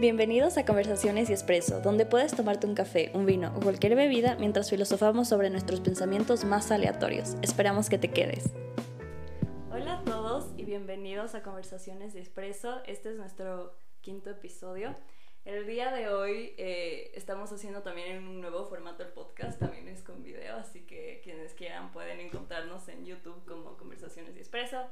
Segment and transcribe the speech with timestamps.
[0.00, 4.34] Bienvenidos a Conversaciones y Expreso, donde puedes tomarte un café, un vino o cualquier bebida
[4.36, 7.36] mientras filosofamos sobre nuestros pensamientos más aleatorios.
[7.42, 8.48] Esperamos que te quedes.
[9.70, 12.80] Hola a todos y bienvenidos a Conversaciones y Expreso.
[12.86, 14.96] Este es nuestro quinto episodio.
[15.46, 20.02] El día de hoy eh, estamos haciendo también un nuevo formato el podcast, también es
[20.02, 24.86] con video, así que quienes quieran pueden encontrarnos en YouTube como Conversaciones y Expreso.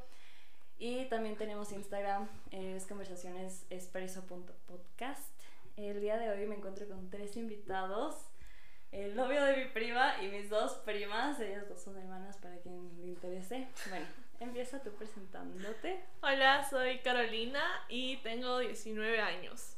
[0.78, 5.30] Y también tenemos Instagram, es conversacionesexpreso.podcast.
[5.76, 8.14] El día de hoy me encuentro con tres invitados.
[8.90, 12.90] El novio de mi prima y mis dos primas, ellas dos son hermanas para quien
[13.02, 13.68] le interese.
[13.90, 14.06] Bueno,
[14.40, 16.02] empieza tú presentándote.
[16.22, 19.74] Hola, soy Carolina y tengo 19 años.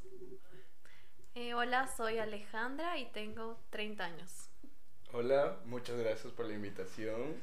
[1.37, 4.49] Eh, hola, soy Alejandra y tengo 30 años.
[5.13, 7.37] Hola, muchas gracias por la invitación.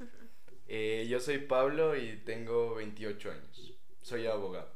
[0.67, 3.73] Eh, yo soy Pablo y tengo 28 años.
[4.01, 4.69] Soy abogado.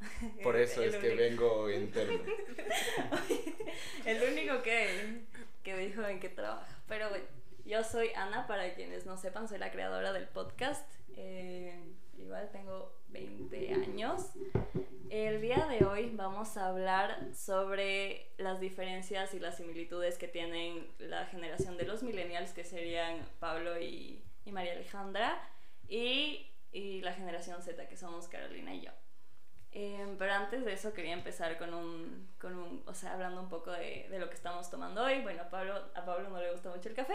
[0.42, 2.22] Por eso es que vengo interno.
[4.04, 5.24] El único que,
[5.62, 6.82] que dijo en qué trabaja.
[6.86, 7.24] Pero bueno,
[7.64, 10.90] yo soy Ana, para quienes no sepan, soy la creadora del podcast.
[11.16, 11.78] Eh,
[12.18, 14.30] igual tengo 20 años.
[15.10, 20.86] El día de hoy vamos a hablar sobre las diferencias y las similitudes que tienen
[20.98, 25.40] la generación de los millennials, que serían Pablo y y María Alejandra,
[25.88, 28.90] y, y, la generación Z, que somos Carolina y yo.
[29.72, 33.48] Em, pero antes de eso quería empezar con un, con un, o sea, hablando un
[33.48, 35.20] poco de, de, lo que estamos tomando hoy.
[35.22, 37.14] Bueno, Pablo, a Pablo no le gusta mucho el café,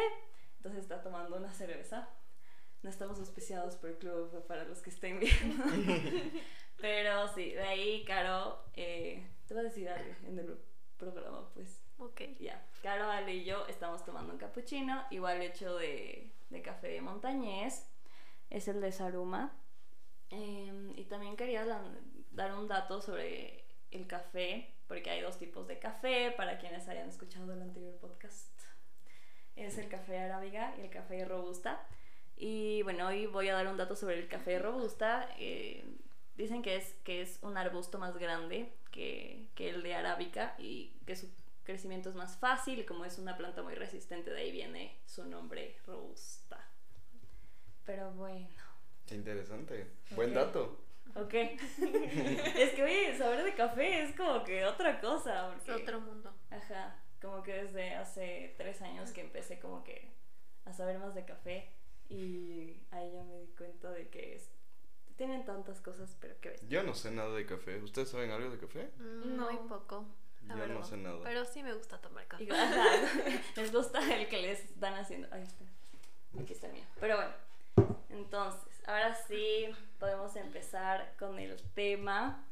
[0.58, 2.08] entonces está tomando una cerveza.
[2.86, 5.64] No estamos auspiciados por el club para los que estén viendo.
[6.80, 10.56] pero sí, de ahí, Caro, eh, te voy a decir algo en el
[10.96, 11.82] programa, pues.
[11.98, 12.22] Ok.
[12.40, 17.02] Ya, Caro, Ale y yo estamos tomando un cappuccino, igual hecho de de café de
[17.02, 17.90] montañés,
[18.52, 19.52] es el de Saruma.
[20.30, 25.80] Em, y también quería dar un dato sobre el café, porque hay dos tipos de
[25.80, 28.62] café, para quienes hayan escuchado el anterior podcast.
[29.56, 31.88] Es el café arábiga y el café robusta.
[32.38, 35.30] Y bueno, hoy voy a dar un dato sobre el café robusta.
[35.40, 35.86] Eh,
[36.38, 40.94] dicen que es, que es un arbusto más grande que, que el de arábica y
[41.06, 41.30] que su
[41.64, 45.78] crecimiento es más fácil como es una planta muy resistente, de ahí viene su nombre
[45.86, 46.64] robusta.
[47.86, 48.48] Pero bueno.
[49.12, 49.88] Interesante.
[50.12, 50.80] Buen dato.
[51.16, 51.34] Ok.
[52.58, 55.56] es que, oye, saber de café es como que otra cosa.
[55.74, 56.34] Otro mundo.
[56.50, 57.00] Ajá.
[57.22, 60.12] Como que desde hace tres años que empecé como que
[60.66, 61.72] a saber más de café
[62.10, 64.50] y ahí ya me di cuenta de que es,
[65.16, 67.82] tienen tantas cosas, pero que Yo no sé nada de café.
[67.82, 68.92] ¿Ustedes saben algo de café?
[68.98, 69.52] Mm, no.
[69.52, 70.06] Muy poco.
[70.48, 71.20] Yo no sé nada.
[71.24, 72.46] Pero sí me gusta tomar café.
[73.56, 75.28] les gusta el que les están haciendo.
[75.32, 75.66] Ahí está.
[76.40, 76.84] Aquí está el mío.
[77.00, 77.34] Pero bueno,
[78.10, 79.68] entonces, ahora sí
[80.00, 82.46] podemos empezar con el tema.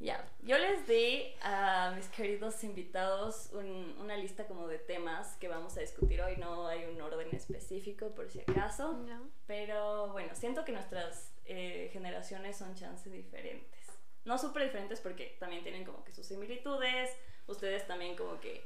[0.00, 5.76] Ya, yo les di a mis queridos invitados una lista como de temas que vamos
[5.76, 6.36] a discutir hoy.
[6.38, 8.98] No hay un orden específico por si acaso.
[9.46, 13.80] Pero bueno, siento que nuestras eh, generaciones son chances diferentes
[14.24, 17.10] no súper diferentes porque también tienen como que sus similitudes,
[17.46, 18.64] ustedes también como que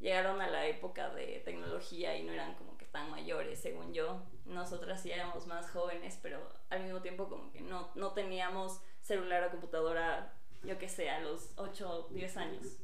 [0.00, 4.22] llegaron a la época de tecnología y no eran como que tan mayores, según yo.
[4.44, 6.40] Nosotras sí éramos más jóvenes, pero
[6.70, 10.32] al mismo tiempo como que no, no teníamos celular o computadora,
[10.66, 12.78] yo que sé, a los 8 o 10 años.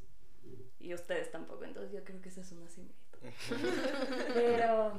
[0.79, 2.97] Y ustedes tampoco, entonces yo creo que esa es una similitud.
[4.33, 4.93] pero,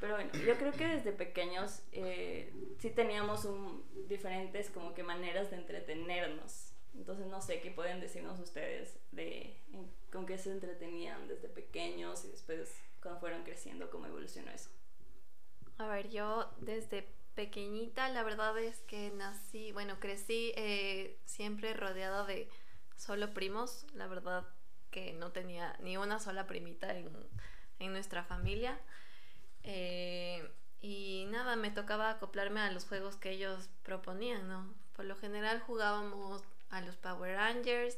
[0.00, 5.50] pero bueno, yo creo que desde pequeños eh, sí teníamos un, diferentes como que maneras
[5.50, 6.72] de entretenernos.
[6.94, 9.60] Entonces no sé qué pueden decirnos ustedes de
[10.10, 14.70] con qué se entretenían desde pequeños y después cuando fueron creciendo, cómo evolucionó eso.
[15.76, 17.06] A ver, yo desde
[17.38, 22.48] pequeñita la verdad es que nací, bueno, crecí eh, siempre rodeada de
[22.96, 23.86] solo primos.
[23.94, 24.44] La verdad
[24.90, 27.08] que no tenía ni una sola primita en,
[27.78, 28.76] en nuestra familia.
[29.62, 30.50] Eh,
[30.80, 34.74] y nada, me tocaba acoplarme a los juegos que ellos proponían, ¿no?
[34.96, 37.96] Por lo general jugábamos a los Power Rangers,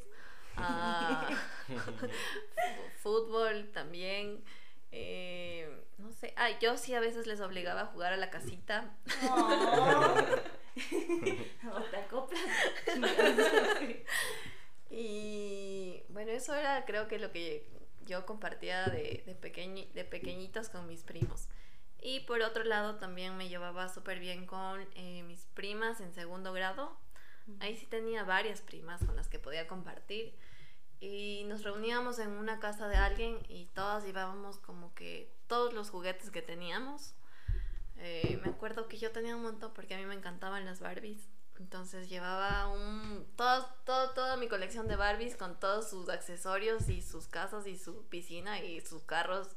[0.55, 1.29] a
[3.01, 4.43] fútbol también.
[4.91, 8.95] Eh, no sé, ah, yo sí a veces les obligaba a jugar a la casita.
[9.29, 10.15] Oh.
[11.91, 12.41] te acoplas.
[14.89, 17.67] y bueno, eso era creo que lo que
[18.05, 21.47] yo compartía de, de, de pequeñitos con mis primos.
[22.01, 26.51] Y por otro lado también me llevaba súper bien con eh, mis primas en segundo
[26.51, 26.97] grado.
[27.59, 30.33] Ahí sí tenía varias primas con las que podía compartir.
[31.01, 35.89] Y nos reuníamos en una casa de alguien y todas llevábamos como que todos los
[35.89, 37.15] juguetes que teníamos.
[37.97, 41.27] Eh, me acuerdo que yo tenía un montón porque a mí me encantaban las Barbies.
[41.57, 47.01] Entonces llevaba un todo, todo, toda mi colección de Barbies con todos sus accesorios y
[47.01, 49.49] sus casas y su piscina y sus carros.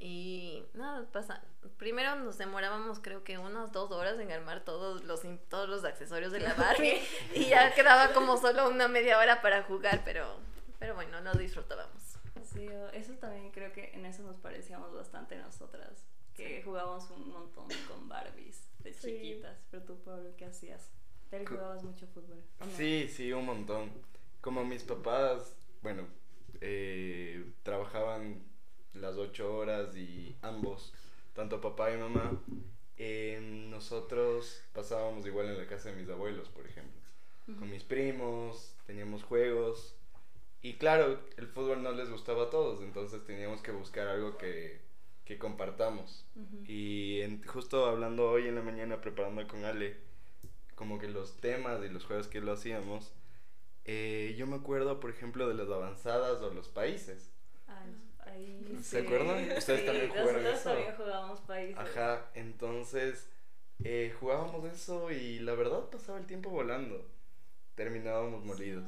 [0.00, 1.42] Y nada, pasa.
[1.76, 5.20] Primero nos demorábamos creo que unas dos horas en armar todos los,
[5.50, 6.98] todos los accesorios de la Barbie.
[7.34, 10.38] y ya quedaba como solo una media hora para jugar, pero,
[10.78, 12.02] pero bueno, lo disfrutábamos.
[12.42, 16.06] Sí, eso también creo que en eso nos parecíamos bastante nosotras.
[16.34, 19.58] Que jugábamos un montón con Barbies de chiquitas.
[19.70, 20.90] Pero tú, Pablo, ¿qué hacías?
[21.28, 22.42] ¿Te jugabas mucho fútbol?
[22.76, 23.92] Sí, sí, un montón.
[24.40, 26.06] Como mis papás, bueno,
[26.62, 28.49] eh, trabajaban
[28.94, 30.92] las ocho horas y ambos,
[31.34, 32.40] tanto papá y mamá,
[33.70, 37.00] nosotros pasábamos igual en la casa de mis abuelos, por ejemplo,
[37.58, 39.94] con mis primos, teníamos juegos
[40.62, 44.80] y claro, el fútbol no les gustaba a todos, entonces teníamos que buscar algo que,
[45.24, 46.26] que compartamos.
[46.66, 49.96] Y justo hablando hoy en la mañana, preparando con Ale,
[50.74, 53.12] como que los temas y los juegos que lo hacíamos,
[53.86, 57.30] eh, yo me acuerdo, por ejemplo, de las avanzadas o los países.
[58.82, 59.50] ¿Se acuerdan?
[59.56, 60.70] Ustedes también jugaron eso.
[60.70, 61.78] también jugábamos países.
[61.78, 63.28] Ajá, entonces
[63.84, 67.06] eh, jugábamos eso y la verdad pasaba el tiempo volando.
[67.74, 68.84] Terminábamos molidos.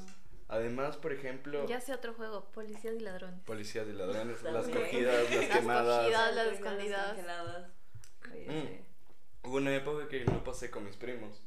[0.49, 1.67] Además, por ejemplo...
[1.67, 3.41] Ya sé otro juego, policías y ladrones.
[3.44, 6.11] Policías y ladrones, las cogidas, las quemadas.
[6.11, 7.17] Las las escondidas.
[8.47, 9.49] Mm.
[9.49, 11.43] Hubo una época que no pasé con mis primos.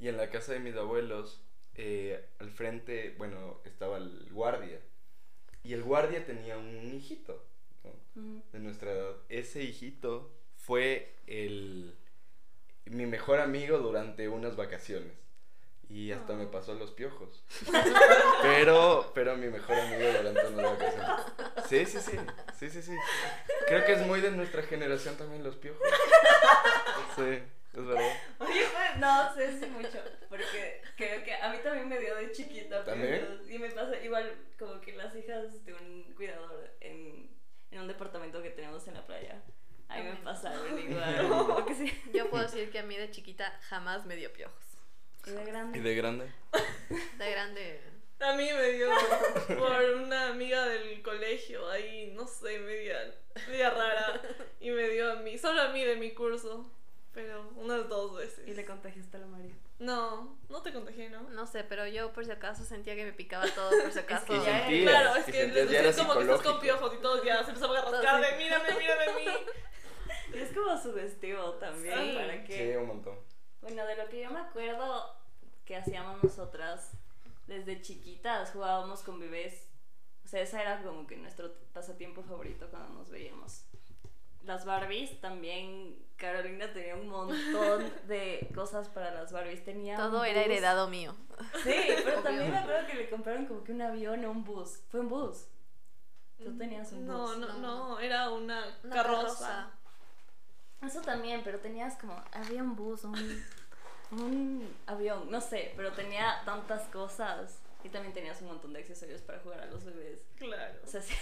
[0.00, 1.40] Y en la casa de mis abuelos,
[1.76, 4.80] eh, al frente, bueno, estaba el guardia.
[5.62, 7.44] Y el guardia tenía un hijito
[8.52, 9.16] de nuestra edad.
[9.28, 11.94] Ese hijito fue el
[12.86, 15.12] mi mejor amigo durante unas vacaciones.
[15.90, 17.42] Y hasta me pasó los piojos.
[18.42, 21.10] pero, pero mi mejor amigo durante unas vacaciones.
[21.68, 22.18] Sí, sí, sí.
[22.58, 22.96] Sí, sí, sí.
[23.66, 25.80] Creo que es muy de nuestra generación también los piojos.
[27.16, 27.42] Sí.
[27.74, 28.12] Es verdad.
[28.38, 28.66] Oye,
[28.98, 29.98] no sé si mucho,
[30.28, 32.84] porque creo que a mí también me dio de chiquita.
[32.84, 33.40] ¿También?
[33.48, 37.30] y me pasa igual como que las hijas de un cuidador en,
[37.70, 39.42] en un departamento que tenemos en la playa.
[39.88, 41.64] A mí me pasaron igual.
[42.12, 44.64] Yo puedo decir que a mí de chiquita jamás me dio piojos.
[45.26, 45.78] ¿Y de grande?
[45.78, 46.32] ¿Y de grande?
[47.18, 47.80] De grande.
[48.20, 48.88] A mí me dio
[49.46, 53.14] por una amiga del colegio, ahí, no sé, media,
[53.48, 54.20] media rara.
[54.60, 56.68] Y me dio a mí, solo a mí de mi curso.
[57.18, 58.46] Pero unas dos veces.
[58.46, 59.52] ¿Y le contagiaste a la María?
[59.80, 61.28] No, no te contagié, ¿no?
[61.30, 64.34] No sé, pero yo por si acaso sentía que me picaba todo, por si acaso.
[64.36, 67.50] es que claro, es que, es como que estás con piojos y todos ya se
[67.50, 69.46] empezaban a rascar de mírame, mírame a mí.
[70.32, 72.14] Es como sugestivo también, sí.
[72.14, 72.72] ¿para qué?
[72.72, 73.18] Sí, un montón.
[73.62, 75.16] Bueno, de lo que yo me acuerdo
[75.64, 76.92] que hacíamos nosotras
[77.48, 79.66] desde chiquitas, jugábamos con bebés.
[80.24, 83.64] O sea, esa era como que nuestro pasatiempo favorito cuando nos veíamos.
[84.48, 89.62] Las Barbies también Carolina tenía un montón de cosas para las Barbies.
[89.62, 91.14] Tenía Todo era heredado mío.
[91.62, 94.80] Sí, pero también me acuerdo que le compraron como que un avión o un bus.
[94.88, 95.48] Fue un bus.
[96.42, 97.36] Tú tenías un no, bus.
[97.36, 99.70] No, no, no, era una, carroza.
[100.80, 102.16] Eso también, pero tenías como.
[102.32, 103.44] Había un bus, un,
[104.12, 107.60] un avión, no sé, pero tenía tantas cosas.
[107.88, 110.20] Y también tenías un montón de accesorios para jugar a los bebés.
[110.36, 110.78] Claro.
[110.84, 111.14] O sea, sí,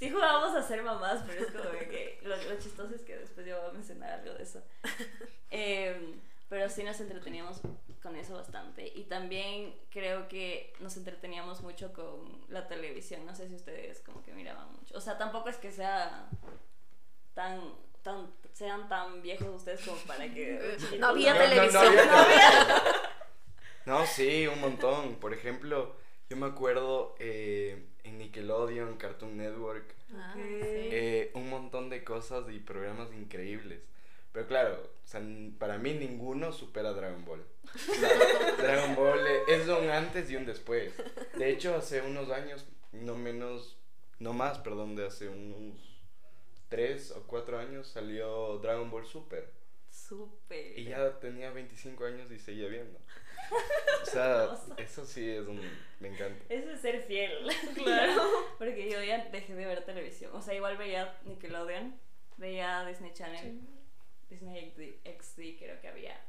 [0.00, 3.60] sí jugábamos a ser mamás, pero es como que lo, chistoso es que después yo
[3.60, 4.62] voy a mencionar algo de eso.
[5.50, 6.18] Em,
[6.48, 7.60] pero sí nos entreteníamos
[8.02, 8.90] con eso bastante.
[8.94, 13.24] Y también creo que nos entreteníamos mucho con la televisión.
[13.24, 14.96] No sé si ustedes como que miraban mucho.
[14.96, 16.28] O sea, tampoco es que sea
[17.34, 21.94] tan tan sean tan viejos ustedes como para que no había televisión.
[21.94, 23.11] No, había.
[23.86, 25.16] No, sí, un montón.
[25.16, 25.96] Por ejemplo,
[26.28, 32.58] yo me acuerdo eh, en Nickelodeon, Cartoon Network, ah, eh, un montón de cosas y
[32.58, 33.80] programas increíbles.
[34.32, 34.90] Pero claro,
[35.58, 37.44] para mí ninguno supera Dragon Ball.
[38.58, 40.92] Dragon Ball es un antes y un después.
[41.36, 43.76] De hecho, hace unos años, no menos,
[44.18, 45.92] no más, perdón, de hace unos
[46.70, 49.52] tres o cuatro años salió Dragon Ball Super.
[49.90, 50.78] Super.
[50.78, 52.98] Y ya tenía 25 años y seguía viendo.
[54.02, 54.48] O sea,
[54.78, 55.60] eso sí es un.
[56.00, 56.44] Me encanta.
[56.48, 57.48] Eso es ser fiel.
[57.74, 58.22] Claro.
[58.58, 60.34] Porque yo ya dejé de ver televisión.
[60.34, 61.98] O sea, igual veía Nickelodeon,
[62.36, 63.60] veía Disney Channel,
[64.28, 66.20] Disney XD, creo que había.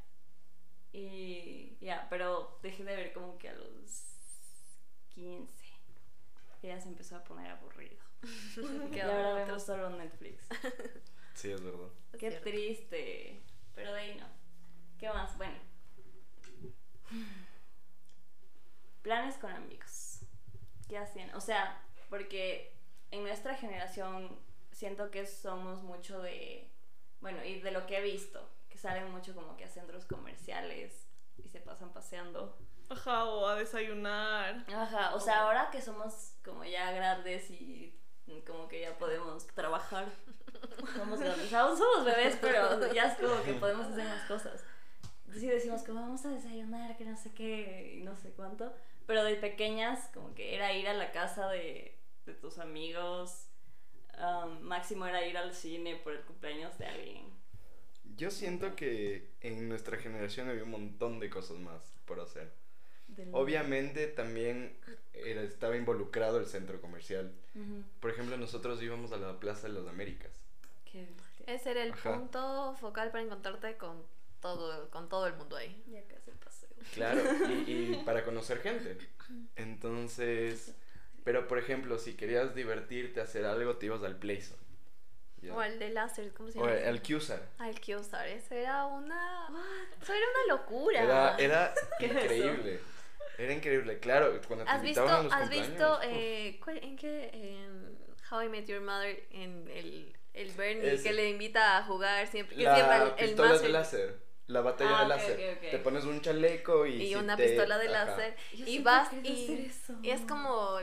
[0.91, 4.03] Y ya, pero dejé de ver como que a los
[5.15, 5.51] 15.
[6.61, 7.97] Y ya se empezó a poner aburrido.
[8.91, 10.47] y ahora vemos solo Netflix.
[11.33, 11.89] Sí, es verdad.
[12.17, 13.41] Qué triste.
[13.73, 14.27] Pero de ahí no.
[14.99, 15.35] ¿Qué más?
[15.37, 15.72] Bueno
[19.01, 20.19] Planes con amigos.
[20.87, 21.33] ¿Qué hacían?
[21.35, 22.73] O sea, porque
[23.11, 24.39] en nuestra generación
[24.71, 26.69] siento que somos mucho de,
[27.21, 31.07] bueno, y de lo que he visto, que salen mucho como que a centros comerciales
[31.37, 32.57] y se pasan paseando.
[32.89, 34.65] Ajá, o a desayunar.
[34.73, 37.97] Ajá, o sea, ahora que somos como ya grandes y
[38.47, 40.05] como que ya podemos trabajar,
[40.95, 44.23] somos grandes, o sea, aún somos bebés, pero ya es como que podemos hacer más
[44.27, 44.63] cosas.
[45.33, 48.73] Sí decimos que vamos a desayunar, que no sé qué, y no sé cuánto,
[49.07, 53.47] pero de pequeñas como que era ir a la casa de, de tus amigos,
[54.17, 57.25] um, máximo era ir al cine por el cumpleaños de alguien.
[58.15, 62.51] Yo siento que en nuestra generación había un montón de cosas más por hacer.
[63.07, 64.77] Del- Obviamente también
[65.13, 67.33] era- estaba involucrado el centro comercial.
[67.99, 70.31] Por ejemplo, nosotros íbamos a la Plaza de las Américas.
[70.85, 71.07] Qué.
[71.47, 72.17] Ese era el Ajá.
[72.19, 74.03] punto focal para encontrarte con
[74.43, 75.83] todo, con todo el mundo ahí.
[75.87, 76.69] Ya casi el paseo.
[76.93, 78.95] Claro, y, y para conocer gente.
[79.55, 80.75] Entonces,
[81.23, 84.61] pero por ejemplo, si querías divertirte, hacer algo, te ibas al Playzone.
[85.41, 85.53] ¿ya?
[85.55, 86.87] O el de láser, ¿cómo se O llama?
[86.87, 87.41] al Qsar.
[87.59, 88.27] Ah, el Kyosar.
[88.27, 89.47] Eso era una...
[90.01, 91.03] Eso era una locura.
[91.03, 92.79] Era, era increíble.
[93.37, 94.39] Era increíble, claro.
[94.47, 97.97] Cuando te ¿Has visto, invitaban a los has visto eh, cuál- en qué en
[98.29, 101.03] How I Met Your Mother en el, el Bernie Ese.
[101.03, 104.22] que le invita a jugar siempre que la siempre el, el pistola de láser.
[104.47, 105.59] La batalla Ah, de láser.
[105.71, 107.01] Te pones un chaleco y.
[107.01, 108.05] y si una te- pistola de ajá.
[108.05, 109.95] láser Yo y vas y, hacer eso.
[110.01, 110.77] y es como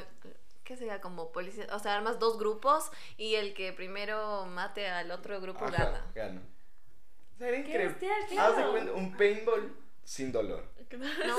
[0.64, 5.11] qué sería como policía o sea armas dos grupos y el que primero mate al
[5.11, 6.43] otro grupo Ajá, gana gana.
[7.35, 8.38] O sea, era Qué increíble.
[8.38, 10.64] Haz de cuenta, un paintball sin dolor.
[10.93, 11.37] No,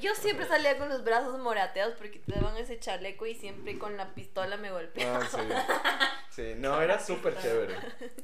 [0.00, 3.96] yo siempre salía con los brazos morateados porque te daban ese chaleco y siempre con
[3.96, 5.38] la pistola me golpeaban Ah, sí.
[6.30, 7.74] Sí, no, era súper chévere.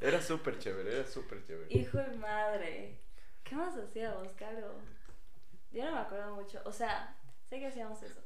[0.01, 1.67] Era súper chévere, era súper chévere.
[1.75, 3.01] Hijo de madre.
[3.43, 4.77] ¿Qué más hacíamos, Caro?
[5.73, 6.63] Yo no me acuerdo mucho.
[6.65, 7.17] O sea,
[7.49, 8.21] sé que hacíamos eso.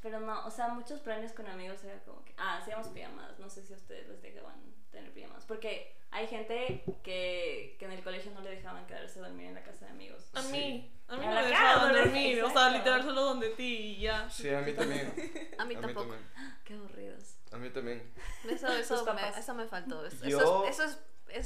[0.00, 2.34] Pero no, o sea, muchos planes con amigos era como que.
[2.38, 3.38] Ah, hacíamos pijamas.
[3.38, 4.58] No sé si a ustedes les dejaban
[4.90, 5.44] tener pijamas.
[5.44, 9.54] Porque hay gente que, que en el colegio no le dejaban quedarse a dormir en
[9.54, 10.30] la casa de amigos.
[10.34, 10.52] A Sí.
[10.52, 11.98] mí, a mí A me dejaban ¿no?
[11.98, 14.28] dormir, o sea, literal solo donde ti y ya.
[14.30, 15.12] Sí, a mí también.
[15.58, 16.30] a mí A mí tampoco también.
[16.64, 17.34] Qué aburridos.
[17.50, 18.02] A mí también.
[18.48, 20.98] eso eso me, eso me faltó eso, Yo- eso, es, eso es,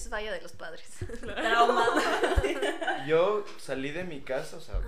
[0.03, 0.89] es falla de los padres
[1.21, 1.87] Trauma.
[3.07, 4.81] Yo salí de mi casa, o sea,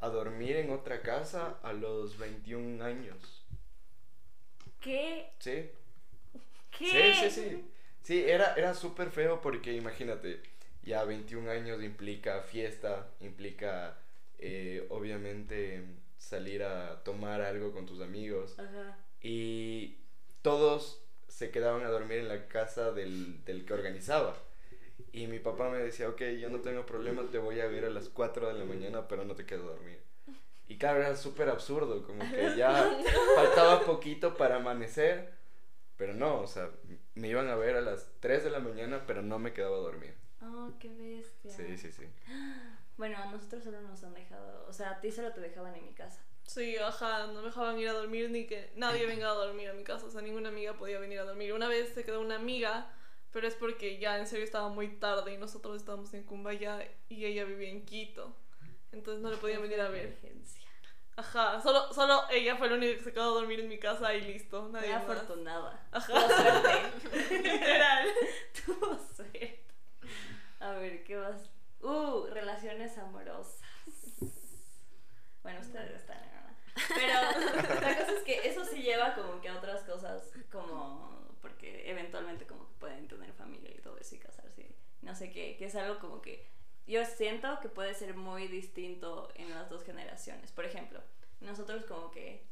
[0.00, 3.44] a dormir en otra casa a los 21 años.
[4.80, 5.32] ¿Qué?
[5.38, 5.70] Sí.
[6.78, 7.14] ¿Qué?
[7.14, 7.64] Sí, sí, sí.
[8.08, 10.40] Sí, era, era súper feo porque imagínate,
[10.82, 13.98] ya 21 años implica fiesta, implica
[14.38, 15.84] eh, obviamente
[16.16, 18.96] salir a tomar algo con tus amigos Ajá.
[19.20, 19.98] y
[20.40, 24.34] todos se quedaban a dormir en la casa del, del que organizaba.
[25.12, 27.90] Y mi papá me decía, ok, yo no tengo problema, te voy a ver a
[27.90, 30.00] las 4 de la mañana, pero no te quedo a dormir.
[30.66, 32.90] Y claro, era súper absurdo, como que ya
[33.34, 35.34] faltaba poquito para amanecer,
[35.98, 36.70] pero no, o sea,
[37.18, 39.80] me iban a ver a las 3 de la mañana, pero no me quedaba a
[39.80, 40.14] dormir.
[40.40, 41.50] Oh, qué bestia.
[41.50, 42.04] Sí, sí, sí.
[42.96, 44.66] Bueno, a nosotros solo nos han dejado.
[44.68, 46.22] O sea, a ti solo te dejaban en mi casa.
[46.44, 49.74] Sí, ajá, no me dejaban ir a dormir ni que nadie venga a dormir a
[49.74, 51.52] mi casa, o sea, ninguna amiga podía venir a dormir.
[51.52, 52.90] Una vez se quedó una amiga,
[53.32, 57.26] pero es porque ya en serio estaba muy tarde y nosotros estábamos en Cumbaya y
[57.26, 58.34] ella vivía en Quito.
[58.92, 60.06] Entonces no le podían venir a ver.
[60.06, 60.67] Emergencia.
[61.18, 64.14] Ajá, solo, solo ella fue la única que se quedó a dormir en mi casa
[64.14, 65.02] y listo, nadie más.
[65.02, 65.84] afortunada.
[65.90, 66.06] Ajá.
[66.06, 67.42] Tuvo suerte.
[67.42, 68.08] Literal.
[68.64, 69.64] Tuvo suerte.
[70.60, 71.50] A ver, ¿qué más?
[71.80, 73.60] Uh, relaciones amorosas.
[75.42, 76.56] Bueno, ustedes están en una.
[76.94, 80.22] Pero la cosa es que eso sí lleva como que a otras cosas,
[80.52, 84.70] como porque eventualmente como que pueden tener familia y todo eso y casarse,
[85.02, 86.48] no sé qué, que es algo como que
[86.88, 90.50] yo siento que puede ser muy distinto en las dos generaciones.
[90.52, 91.00] Por ejemplo,
[91.40, 92.42] nosotros como que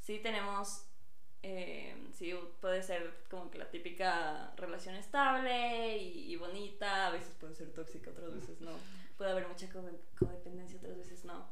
[0.00, 0.84] sí tenemos,
[1.42, 7.54] eh, sí puede ser como que la típica relación estable y, bonita, a veces puede
[7.54, 8.72] ser tóxica, otras veces no.
[9.16, 9.82] Puede haber mucha co-
[10.18, 11.48] codependencia, otras veces no.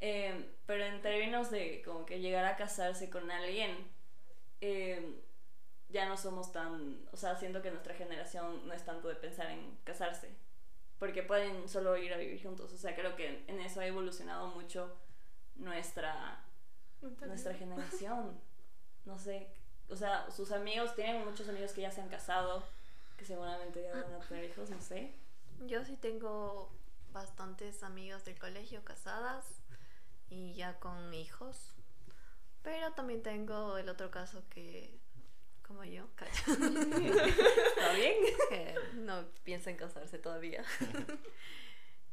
[0.00, 3.70] Eh, pero en términos de como que llegar a casarse con alguien,
[4.60, 5.20] eh,
[5.88, 9.50] ya no somos tan, o sea, siento que nuestra generación no es tanto de pensar
[9.50, 10.28] en casarse,
[11.04, 14.46] porque pueden solo ir a vivir juntos, o sea, creo que en eso ha evolucionado
[14.46, 14.90] mucho
[15.54, 16.42] nuestra,
[17.02, 18.40] nuestra generación,
[19.04, 19.46] no sé,
[19.90, 22.64] o sea, sus amigos, tienen muchos amigos que ya se han casado,
[23.18, 25.14] que seguramente ya van a tener hijos, no sé.
[25.66, 26.72] Yo sí tengo
[27.12, 29.44] bastantes amigas del colegio casadas
[30.30, 31.74] y ya con hijos.
[32.62, 34.98] Pero también tengo el otro caso que,
[35.74, 38.14] como yo, ¿Está bien?
[38.48, 40.64] que no piensa en casarse todavía.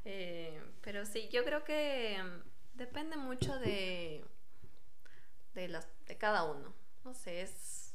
[0.04, 4.26] Eh, pero sí, yo creo que mm, depende mucho de,
[5.54, 6.74] de, las, de cada uno.
[7.06, 7.94] No sé, es,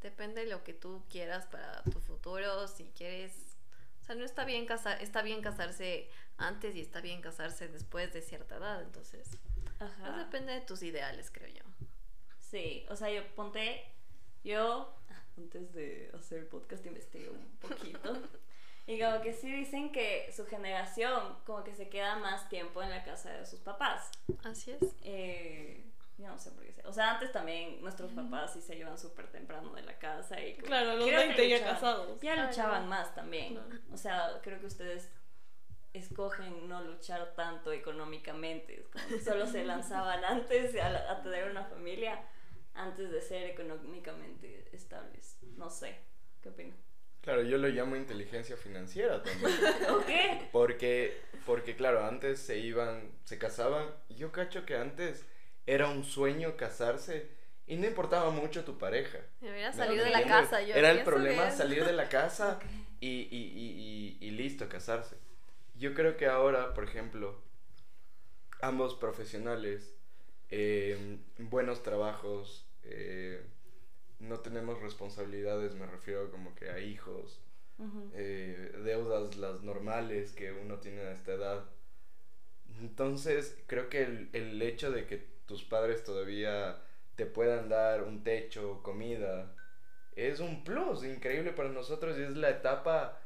[0.00, 3.56] depende de lo que tú quieras para tu futuro, si quieres,
[4.00, 8.12] o sea, no está bien casar, está bien casarse antes y está bien casarse después
[8.12, 9.28] de cierta edad, entonces,
[9.76, 11.64] pues depende de tus ideales, creo yo.
[12.38, 13.92] Sí, o sea, yo ponte,
[14.44, 14.99] yo
[15.42, 18.12] antes de hacer el podcast investigué un poquito.
[18.86, 22.90] y como que sí dicen que su generación como que se queda más tiempo en
[22.90, 24.10] la casa de sus papás.
[24.44, 24.80] Así es.
[25.02, 25.84] Eh,
[26.18, 26.72] yo no sé por qué.
[26.72, 26.82] sé.
[26.86, 30.54] O sea, antes también nuestros papás sí se iban súper temprano de la casa y
[30.54, 32.20] como- Claro, los creo que 20 ya casados.
[32.20, 33.54] Ya luchaban más también.
[33.54, 33.70] Claro.
[33.92, 35.10] O sea, creo que ustedes
[35.92, 38.86] escogen no luchar tanto económicamente.
[39.24, 42.22] Solo se lanzaban antes a, la- a tener una familia
[42.82, 45.38] antes de ser económicamente estables.
[45.56, 45.96] No sé.
[46.42, 46.76] ¿Qué opinas?
[47.20, 49.52] Claro, yo lo llamo inteligencia financiera también.
[49.90, 50.48] ¿O qué?
[50.52, 53.88] Porque, porque claro, antes se iban, se casaban.
[54.08, 55.24] y Yo cacho que antes
[55.66, 57.28] era un sueño casarse
[57.66, 59.18] y no importaba mucho tu pareja.
[59.40, 60.62] ¿me salir de la casa.
[60.62, 62.58] Yo Era el problema salir de la casa
[63.00, 65.16] y, y, y, y, y listo, casarse.
[65.74, 67.40] Yo creo que ahora, por ejemplo,
[68.62, 69.94] ambos profesionales,
[70.48, 73.42] eh, buenos trabajos, eh,
[74.18, 77.40] no tenemos responsabilidades, me refiero como que a hijos,
[78.12, 81.64] eh, deudas las normales que uno tiene a esta edad.
[82.80, 86.82] Entonces, creo que el, el hecho de que tus padres todavía
[87.16, 89.54] te puedan dar un techo, comida,
[90.14, 93.20] es un plus increíble para nosotros y es la etapa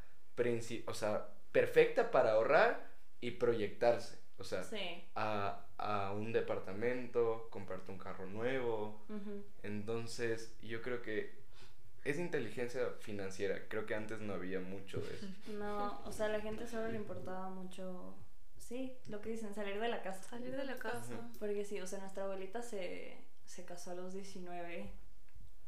[0.87, 2.89] o sea, perfecta para ahorrar
[3.21, 4.19] y proyectarse.
[4.39, 5.05] O sea, Sí.
[5.15, 9.01] a, a un departamento, comprarte un carro nuevo,
[9.63, 11.33] entonces, yo creo que
[12.05, 13.63] es inteligencia financiera.
[13.69, 15.27] Creo que antes no había mucho de eso.
[15.59, 18.15] No, o sea, a la gente solo le importaba mucho,
[18.59, 20.23] sí, lo que dicen, salir de la casa.
[20.23, 21.15] Salir de la casa.
[21.39, 24.91] Porque sí, o sea, nuestra abuelita se, se casó a los 19.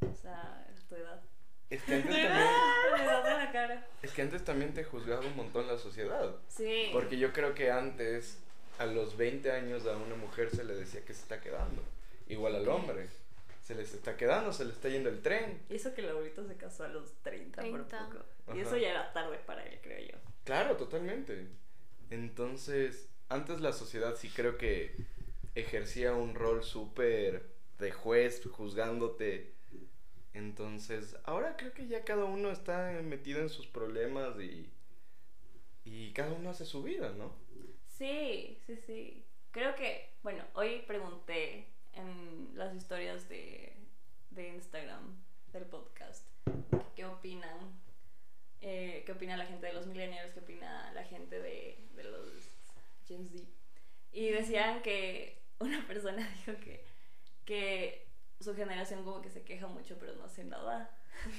[0.02, 1.22] O sea, es tu edad.
[1.70, 2.32] Es que antes también,
[2.92, 3.86] La edad de la cara.
[4.02, 6.36] es que antes también te juzgaba un montón la sociedad.
[6.48, 6.90] Sí.
[6.92, 8.38] Porque yo creo que antes,
[8.78, 11.82] a los 20 años, a una mujer se le decía que se está quedando.
[12.28, 13.08] Igual al hombre.
[13.62, 15.60] Se les está quedando, se le está yendo el tren.
[15.68, 17.78] Y eso que el abuelito se casó a los 30, 30.
[17.78, 18.24] por poco.
[18.48, 18.68] Y Ajá.
[18.68, 20.16] eso ya era tarde para él, creo yo.
[20.44, 21.48] Claro, totalmente.
[22.10, 24.94] Entonces, antes la sociedad sí creo que
[25.56, 27.46] ejercía un rol súper
[27.78, 29.52] de juez, juzgándote.
[30.32, 34.70] Entonces, ahora creo que ya cada uno está metido en sus problemas y,
[35.84, 37.32] y cada uno hace su vida, ¿no?
[37.96, 39.24] Sí, sí, sí.
[39.50, 43.74] Creo que, bueno, hoy pregunté en las historias de,
[44.30, 45.16] de Instagram
[45.52, 46.26] del podcast
[46.94, 47.80] qué opinan,
[48.60, 52.32] eh, qué opina la gente de los millennials, qué opina la gente de, de los
[53.06, 53.44] Gen Z.
[54.12, 56.84] Y decían que una persona dijo que,
[57.44, 58.08] que
[58.40, 60.90] su generación como que se queja mucho pero no hace nada.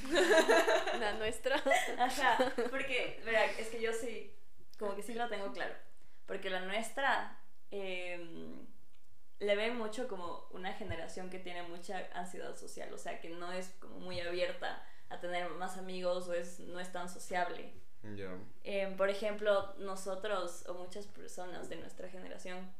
[0.99, 1.61] La nuestra.
[1.99, 4.33] Ajá, porque, verá, es que yo sí,
[4.79, 5.75] como que sí lo tengo claro.
[6.27, 7.39] Porque la nuestra
[7.71, 8.67] em,
[9.39, 13.51] le ve mucho como una generación que tiene mucha ansiedad social, o sea, que no
[13.51, 17.73] es como muy abierta a tener más amigos o es, no es tan sociable.
[18.63, 22.71] Em, por ejemplo, nosotros o muchas personas de nuestra generación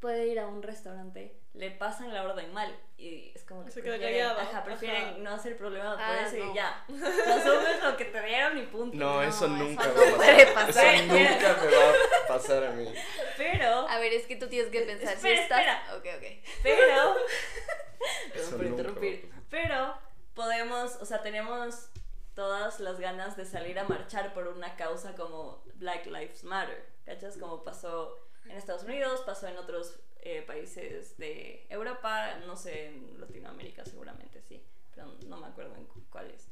[0.00, 3.82] puede ir a un restaurante, le pasan la orden mal y es como que Se
[3.82, 5.18] queda callado, ajá, prefieren ajá.
[5.18, 6.52] no hacer problema por Ah, eso no.
[6.52, 6.84] y ya.
[6.88, 8.96] Asumes lo que te dieron y punto.
[8.96, 10.66] No, No, eso eso nunca no va a puede pasar.
[10.66, 10.94] pasar.
[10.94, 12.94] Eso nunca me va a pasar a mí.
[13.36, 15.58] Pero, A ver, es que tú tienes que pensar Espera, si estás.
[15.60, 15.96] espera.
[15.96, 16.50] Ok, ok.
[16.62, 17.16] pero,
[18.34, 19.44] Eso por nunca interrumpir, va a pasar.
[19.50, 19.98] pero
[20.34, 21.88] podemos, o sea, tenemos
[22.34, 27.38] todas las ganas de salir a marchar por una causa como Black Lives Matter, ¿cachas?
[27.38, 33.20] Como pasó en Estados Unidos, pasó en otros eh, países de Europa, no sé, en
[33.20, 34.62] Latinoamérica seguramente sí,
[34.94, 36.48] pero no me acuerdo en cu- cuáles.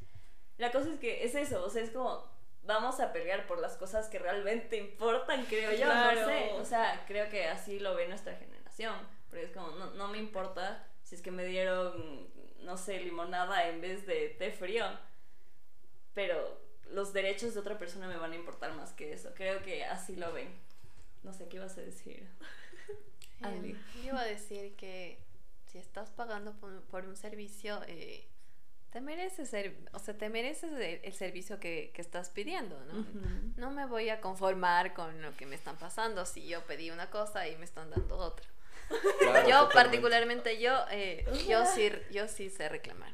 [0.58, 3.76] La cosa es que es eso, o sea, es como vamos a pelear por las
[3.76, 6.26] cosas que realmente importan, creo yo, no Claro.
[6.26, 8.94] sé, o sea, creo que así lo ve nuestra generación,
[9.28, 12.30] porque es como, no, no me importa si es que me dieron,
[12.60, 14.84] no sé, limonada en vez de té frío,
[16.14, 16.58] pero
[16.90, 20.16] los derechos de otra persona me van a importar más que eso, creo que así
[20.16, 20.48] lo ven.
[21.24, 22.28] No sé qué ibas a decir.
[23.42, 23.76] Ali.
[23.96, 25.18] Yo iba a decir que
[25.66, 28.28] si estás pagando por, por un servicio, eh,
[28.90, 33.04] te mereces ser, o sea, te mereces el, el servicio que, que estás pidiendo, ¿no?
[33.56, 37.10] No me voy a conformar con lo que me están pasando si yo pedí una
[37.10, 38.46] cosa y me están dando otra.
[38.88, 39.74] Claro, yo totalmente.
[39.74, 43.12] particularmente yo, eh, yo sí, yo sí sé reclamar.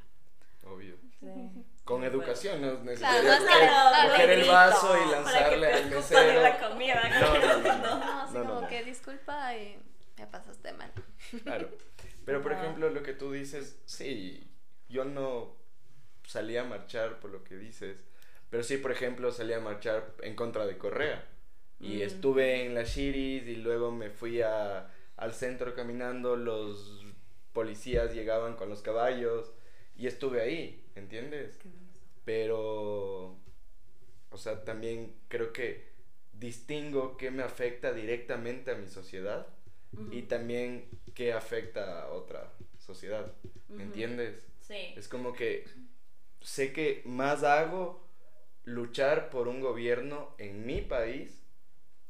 [0.65, 0.97] Obvio.
[1.19, 1.65] Sí.
[1.85, 6.43] Con educación, no es Claro, coger- claro, coger el vaso y lanzarle al mesero.
[6.43, 7.03] la comida.
[7.21, 7.99] No, no, no, no.
[7.99, 8.69] No, así No, no, como no.
[8.69, 9.77] que disculpa y
[10.19, 10.93] me pasaste mal.
[11.43, 11.69] Claro.
[12.25, 14.47] Pero por ejemplo, lo que tú dices, sí,
[14.89, 15.57] yo no
[16.25, 17.99] salí a marchar por lo que dices,
[18.51, 21.25] pero sí, por ejemplo, salí a marchar en contra de Correa.
[21.81, 22.03] Y Mm.
[22.03, 27.05] estuve en las Shiris y luego me fui a, al centro caminando, los
[27.53, 29.51] policías llegaban con los caballos
[29.97, 31.59] y estuve ahí, ¿entiendes?
[32.25, 33.37] Pero,
[34.31, 35.91] o sea, también creo que
[36.33, 39.47] distingo qué me afecta directamente a mi sociedad
[40.13, 43.33] y también qué afecta a otra sociedad,
[43.69, 44.47] ¿me entiendes?
[44.61, 44.95] Sí.
[44.97, 45.65] Es como que
[46.41, 48.07] sé que más hago
[48.65, 51.43] luchar por un gobierno en mi país,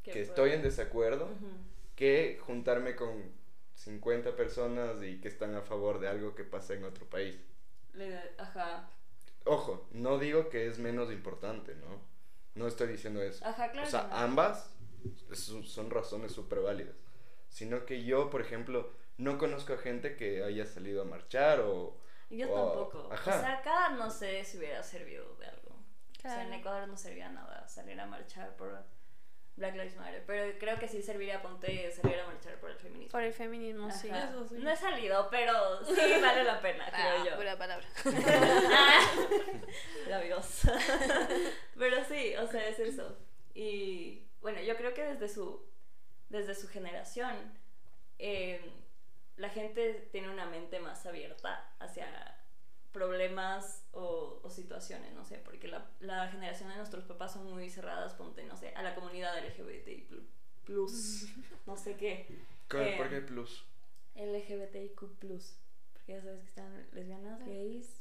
[0.03, 1.29] que estoy en desacuerdo,
[1.96, 3.33] que juntarme con
[3.74, 7.38] 50 personas y que están a favor de algo que pasa en otro país.
[7.94, 8.88] Le- Ajá.
[9.44, 12.00] Ojo, no digo que es menos importante, ¿no?
[12.55, 13.44] No estoy diciendo eso.
[13.46, 13.87] Ajá, claro.
[13.87, 14.70] O sea, ambas
[15.31, 16.94] es- son razones súper válidas.
[17.48, 21.96] Sino que yo, por ejemplo, no conozco a gente que haya salido a marchar o...
[22.31, 23.12] Yo o- tampoco.
[23.12, 23.37] Ajá.
[23.37, 25.70] O sea, acá no sé si hubiera servido de algo.
[25.70, 26.61] O sea, en Claro.
[26.61, 28.85] Ecuador no servía nada salir a marchar por
[29.56, 30.24] Black Lives Matter.
[30.26, 33.10] Pero creo que sí serviría, ponte, salir a marchar por el feminismo.
[33.12, 34.08] Por el feminismo, sí.
[34.10, 34.30] Ajá.
[34.30, 34.54] Eso sí.
[34.58, 37.36] No he salido, pero sí vale la pena, creo Ah, yo.
[37.36, 37.86] pura palabra.
[40.08, 40.62] Labios.
[41.78, 43.16] Pero sí, o sea, es eso.
[43.54, 45.64] Y bueno, yo creo que desde su,
[46.28, 47.34] desde su generación,
[48.18, 48.60] eh,
[49.36, 52.06] la gente tiene una mente más abierta hacia
[52.92, 57.70] problemas o, o situaciones, no sé, porque la, la generación de nuestros papás son muy
[57.70, 60.09] cerradas, ponte, no sé, a la comunidad LGBTI
[60.64, 61.26] plus,
[61.66, 62.26] no sé qué.
[62.68, 63.64] ¿Cuál- Eh, ¿Por qué plus?
[64.16, 68.00] LGBTIQ+, porque ya sabes que están lesbianas, gays,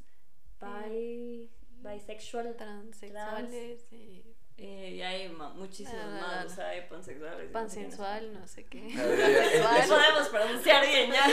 [0.62, 1.49] bi,
[1.82, 4.23] bisexual, Transexuales y
[4.58, 6.52] eh, y hay ma- muchísimos No, no, no, más, no.
[6.52, 7.38] o sea, hay pansexuales.
[7.39, 8.88] no sé qué, no pansensual, no sé qué.
[9.84, 11.25] Eso- podemos pronunciar bien ya.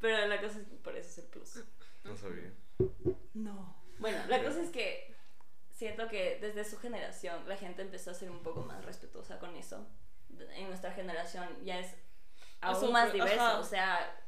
[0.00, 1.62] Pero la cosa es que por eso es el plus.
[2.04, 2.52] No sabía.
[3.34, 3.82] No.
[3.98, 5.14] Bueno, la cosa es que
[5.72, 9.56] siento que desde su generación la gente empezó a ser un poco más respetuosa con
[9.56, 9.86] eso.
[10.56, 11.94] En nuestra generación ya es
[12.60, 13.40] aún Eso más diverso.
[13.40, 13.58] ajá.
[13.58, 14.20] O sea,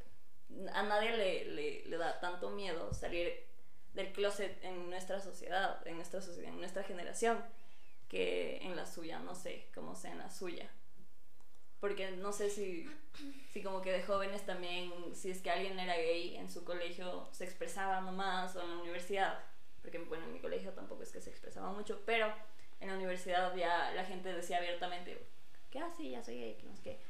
[0.72, 3.44] a nadie le, le, le da tanto miedo salir
[3.94, 7.42] del closet en nuestra sociedad, en nuestra sociedad, en nuestra generación,
[8.08, 10.70] que en la suya, no sé cómo sea en la suya.
[11.80, 12.88] Porque no sé si,
[13.52, 17.28] si como que de jóvenes también, si es que alguien era gay en su colegio,
[17.32, 19.38] se expresaba nomás, o en la universidad,
[19.82, 22.32] porque bueno, en mi colegio tampoco es que se expresaba mucho, pero
[22.80, 25.18] en la universidad ya la gente decía abiertamente,
[25.70, 27.00] que ah, sí, ya soy gay, que no sé qué.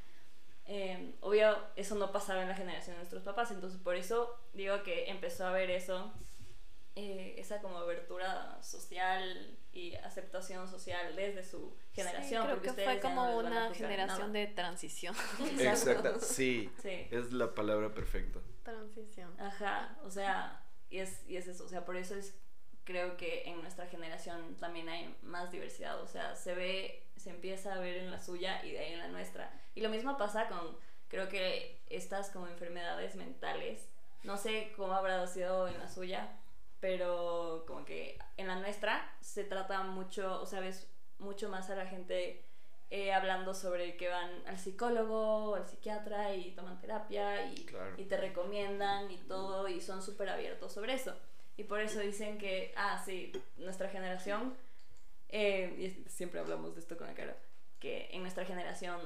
[0.69, 4.83] Eh, obvio, eso no pasaba en la generación de nuestros papás, entonces por eso digo
[4.83, 6.13] que empezó a haber eso,
[6.99, 12.45] eh, esa como abertura social y aceptación social desde su generación.
[12.45, 14.47] creo porque que fue como no una generación nada.
[14.47, 15.15] de transición.
[15.61, 16.73] Exacta, sí.
[16.81, 17.07] Sí.
[17.11, 18.41] Es la palabra perfecta.
[18.63, 19.39] transición.
[19.39, 22.35] Ajá, o sea, y es, y es eso, o sea, por eso es,
[22.85, 27.75] creo que en nuestra generación también hay más diversidad, o sea, se ve, se empieza
[27.75, 29.53] a ver en la suya y de ahí en la nuestra.
[29.75, 30.79] Y lo mismo pasa con,
[31.09, 33.87] creo que estas como enfermedades mentales,
[34.25, 36.41] no sé cómo habrá sido en la suya,
[36.87, 40.87] pero como que en la nuestra se trata mucho, o sea, ves
[41.19, 42.45] mucho más a la gente
[42.91, 47.93] eh, hablando sobre que van al psicólogo o al psiquiatra y toman terapia y, Claro.
[47.97, 51.13] y te recomiendan y todo y son súper abiertos sobre eso.
[51.57, 54.55] Y por eso dicen que, ah, sí, nuestra generación,
[55.31, 55.75] eh,
[56.07, 57.37] y siempre hablamos de esto con la cara,
[57.81, 59.01] que en nuestra generación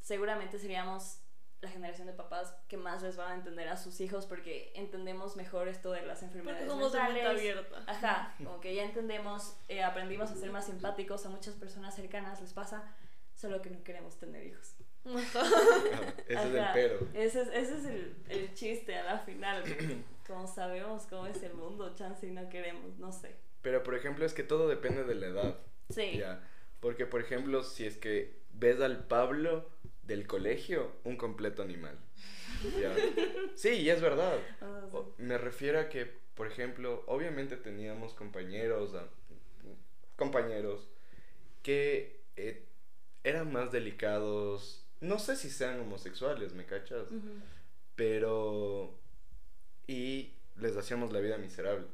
[0.00, 1.18] seguramente seríamos
[1.62, 5.36] la generación de papás que más les van a entender a sus hijos porque entendemos
[5.36, 7.38] mejor esto de las enfermedades Porque somos de mentales.
[7.40, 7.84] abierta.
[7.86, 12.40] Ajá, como que ya entendemos, eh, aprendimos a ser más simpáticos, a muchas personas cercanas
[12.42, 12.84] les pasa,
[13.34, 14.74] solo que no queremos tener hijos.
[15.06, 15.40] Ajá,
[16.26, 16.98] Ese es el pero.
[17.14, 19.62] Ese es, ese es el, el chiste a la final.
[19.62, 23.36] porque Como sabemos cómo es el mundo, chance y no queremos, no sé.
[23.62, 25.56] Pero por ejemplo es que todo depende de la edad.
[25.90, 26.18] Sí.
[26.18, 26.40] Ya.
[26.80, 29.70] Porque por ejemplo, si es que ves al Pablo
[30.06, 31.98] del colegio, un completo animal.
[32.80, 32.94] Ya.
[33.54, 34.38] Sí, y es verdad.
[34.60, 34.88] Ah.
[34.92, 39.08] O- Me refiero a que, por ejemplo, obviamente teníamos compañeros, a-
[40.16, 40.88] compañeros
[41.62, 42.64] que eh,
[43.24, 44.84] eran más delicados.
[45.00, 47.06] No sé si sean homosexuales, ¿me cachas?
[47.94, 48.94] Pero...
[49.86, 51.86] Y les hacíamos la vida miserable.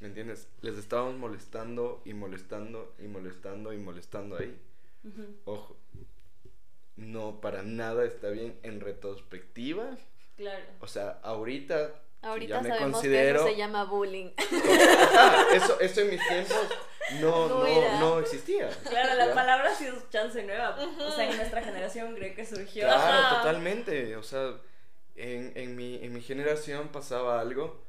[0.00, 0.48] ¿Me entiendes?
[0.60, 4.56] Les estábamos molestando y molestando y molestando y molestando ahí.
[5.44, 5.76] Ojo.
[6.96, 9.96] No, para nada está bien en retrospectiva.
[10.36, 10.64] Claro.
[10.80, 11.92] O sea, ahorita...
[12.22, 13.44] Ahorita ya me sabemos considero...
[13.44, 14.30] que eso se llama bullying.
[14.38, 16.68] Ajá, eso, eso en mis tiempos
[17.20, 18.68] no, No no, existía.
[18.88, 20.76] Claro, la palabra sí es chance nueva.
[20.98, 22.84] O sea, en nuestra generación creo que surgió.
[22.84, 23.36] Claro, Ajá.
[23.36, 24.16] totalmente.
[24.16, 24.54] O sea,
[25.14, 27.84] en, en, mi, en mi generación pasaba algo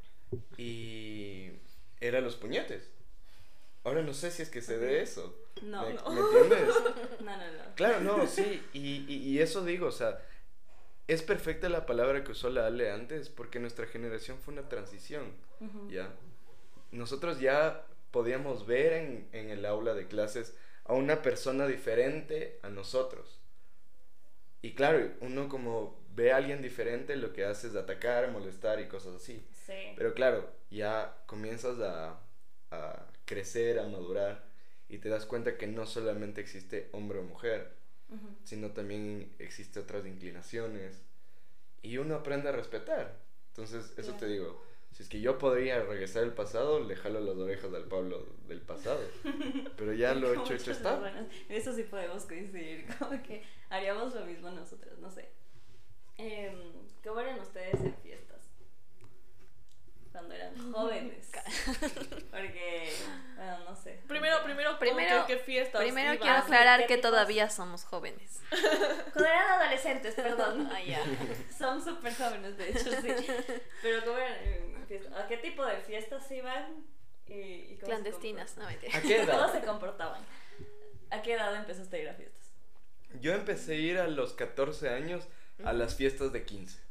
[0.57, 1.51] y
[1.99, 2.91] era los puñetes.
[3.87, 5.33] Ahora no sé si es que se dé eso.
[5.61, 6.75] No, ¿Me, no, me entiendes?
[7.21, 7.75] no, no.
[7.75, 8.61] Claro, no, sí.
[8.73, 10.19] Y, y, y eso digo, o sea,
[11.07, 15.31] es perfecta la palabra que usó la Ale antes, porque nuestra generación fue una transición.
[15.89, 16.13] ¿ya?
[16.91, 22.69] Nosotros ya podíamos ver en, en el aula de clases a una persona diferente a
[22.69, 23.39] nosotros.
[24.61, 28.89] Y claro, uno como ve a alguien diferente, lo que hace es atacar, molestar y
[28.89, 29.47] cosas así.
[29.53, 29.93] Sí.
[29.95, 32.19] Pero claro, ya comienzas a,
[32.71, 34.43] a crecer, a madurar
[34.89, 37.75] y te das cuenta que no solamente existe hombre o mujer,
[38.09, 38.27] Ujú.
[38.43, 41.03] sino también existe otras inclinaciones
[41.83, 43.19] y uno aprende a respetar.
[43.49, 44.17] Entonces, eso Claro.
[44.17, 47.83] te digo, si es que yo podría regresar al pasado, le jalo las orejas al
[47.85, 49.01] Pablo del pasado.
[49.75, 50.97] Pero ya lo hecho, hecho está.
[50.97, 51.27] buenas.
[51.49, 55.29] Eso sí podemos coincidir, como que haríamos lo mismo nosotros, no sé.
[56.17, 56.57] Em,
[57.03, 58.26] ¿Cómo eran ustedes en fiestas?
[60.17, 61.29] Cuando eran jóvenes.
[62.31, 62.91] Porque,
[63.35, 64.01] bueno, no sé.
[64.07, 68.41] Primero, primero, Primero- ¿qué, qué fiestas Primero quiero ¿qué aclarar que todavía somos jóvenes.
[69.13, 70.69] Cuando eran adolescentes, perdón.
[70.73, 71.03] Ah, ya.
[71.55, 73.27] Son súper jóvenes, de hecho, sí.
[73.83, 75.13] Pero ¿cómo eran fiestas?
[75.13, 76.83] ¿A qué tipo de fiestas iban?
[77.27, 78.97] Y, y cómo se Clandestinas, no mentira.
[78.97, 79.53] ¿A qué comport- ¿Cómo edad?
[79.53, 80.21] se comportaban?
[81.11, 82.47] ¿A qué edad empezaste a ir a fiestas?
[83.21, 85.27] Yo empecé a ir a los 14 años
[85.63, 86.86] a las fiestas de 15.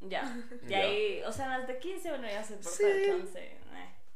[0.00, 0.36] Ya.
[0.66, 0.78] Y Ya.
[0.80, 2.84] ahí, o sea, las de 15 uno ya se porta Sí.
[2.84, 3.38] de chance.
[3.44, 3.58] eh.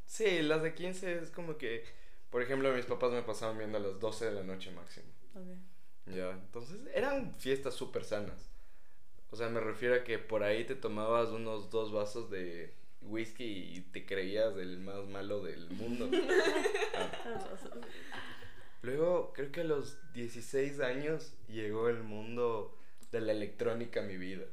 [0.07, 1.85] Sí, las de 15 es como que,
[2.31, 5.07] por ejemplo, mis papás me pasaban viendo a las 12 de la noche máximo.
[6.07, 8.51] Ya, entonces eran fiestas súper sanas.
[9.31, 13.45] O sea, me refiero a que por ahí te tomabas unos dos vasos de whisky
[13.45, 16.09] y te creías el más malo del mundo.
[16.95, 17.11] Ah.
[18.83, 22.77] Luego, creo que a los 16 años llegó el mundo
[23.13, 24.45] de la electrónica a mi vida.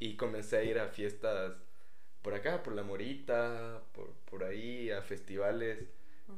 [0.00, 1.54] Y comencé a ir a fiestas
[2.22, 5.88] por acá, por La Morita, por, por ahí, a festivales.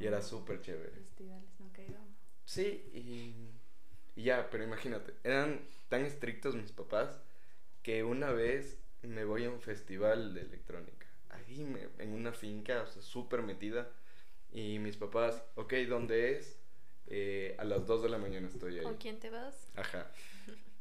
[0.00, 0.90] Y era súper chévere.
[0.90, 2.16] Festivales, nunca íbamos.
[2.44, 3.34] Sí, y,
[4.20, 7.20] y ya, pero imagínate, eran tan estrictos mis papás
[7.82, 12.82] que una vez me voy a un festival de electrónica, ahí me- en una finca,
[12.82, 13.90] o sea, súper metida,
[14.52, 16.58] y mis papás, ok, ¿dónde es?
[17.08, 18.84] Eh, a las 2 de la mañana estoy ahí.
[18.84, 19.70] ¿Con quién te vas?
[19.76, 20.10] Ajá.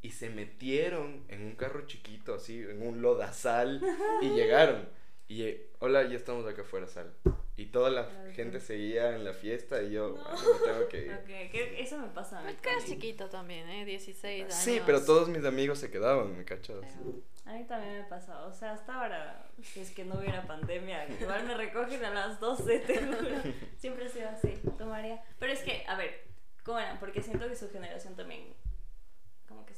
[0.06, 3.82] Y se metieron en un carro chiquito, así, en un lodazal,
[4.22, 4.88] y llegaron.
[5.28, 7.12] Y, hola, ya estamos acá afuera, sal.
[7.58, 10.24] Y toda la Claro, gente seguía en la fiesta y yo, No.
[10.28, 11.50] "Ah, me tengo que ir.
[11.52, 12.40] Que eso me pasa.
[12.44, 13.84] Pues que eras chiquito también, ¿eh?
[13.84, 14.54] 16 años.
[14.54, 16.76] Sí, pero todos mis amigos se quedaban, ¿me cachas?
[16.82, 18.46] Pero- A mí también me pasa.
[18.46, 22.40] O sea, hasta ahora, si es que no hubiera pandemia, igual me recogen a las
[22.40, 23.18] 12, te juro.
[23.80, 25.24] Siempre ha sido así, tomaría.
[25.40, 26.26] Pero es que, a ver,
[26.64, 27.00] ¿cómo eran?
[27.00, 28.54] Porque siento que su generación también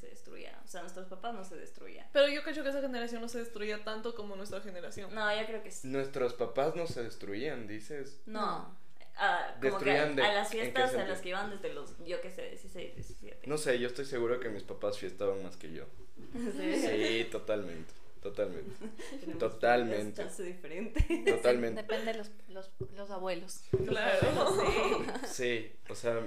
[0.07, 0.59] se destruía.
[0.63, 2.07] O sea, nuestros papás no se destruían.
[2.13, 5.13] Pero yo creo que esa generación no se destruía tanto como nuestra generación.
[5.13, 5.87] No, yo creo que sí.
[5.87, 8.21] Nuestros papás no se destruían, dices.
[8.25, 8.75] No.
[9.19, 11.49] Ah, como que a, Destruían de- a las ¿en qué fiestas a las que iban
[11.49, 13.47] desde los, yo qué sé, 16, 17.
[13.47, 15.85] No sé, yo estoy seguro que mis papás fiestaban más que yo.
[16.33, 16.75] Sí.
[16.75, 18.75] Sí, totalmente, totalmente,
[19.39, 20.23] totalmente.
[20.43, 21.23] diferente.
[21.25, 21.81] totalmente.
[21.81, 23.63] Depende de los, los, los abuelos.
[23.87, 24.27] Claro.
[25.25, 25.27] Sí.
[25.27, 26.21] Sí, o sea,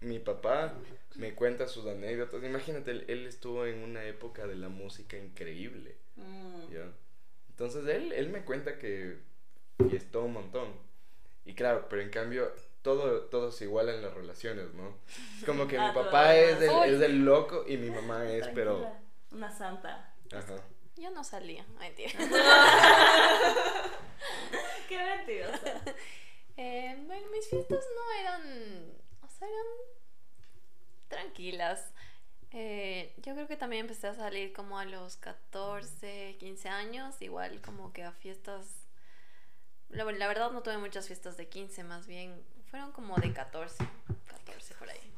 [0.00, 0.74] mi papá
[1.16, 2.42] me cuenta sus anécdotas.
[2.42, 6.72] Imagínate, él, él estuvo en una época de la música increíble, Mm.
[6.72, 6.86] ¿ya?
[7.50, 9.18] Entonces él, él me cuenta que
[9.88, 10.74] fiestó un montón.
[11.44, 14.96] Y claro, pero en cambio, todo, todo se iguala en las relaciones, ¿no?
[15.38, 16.88] Es como que Ah, mi todo papá es demás.
[16.88, 18.86] es del loco y mi mamá es, pero...
[19.32, 20.14] Una santa.
[20.32, 20.56] Ajá.
[20.96, 22.12] Yo no salía, mentira.
[24.88, 25.80] Qué mentirosa.
[26.62, 28.92] Eh, bueno, mis fiestas no eran,
[29.40, 29.66] eran
[31.08, 31.92] tranquilas.
[32.52, 37.60] Eh, yo creo que también empecé a salir como a los 14, 15 años, igual
[37.60, 38.66] como que a fiestas.
[39.88, 43.84] La, la verdad no tuve muchas fiestas de 15, más bien fueron como de 14,
[44.28, 45.12] 14 por ahí.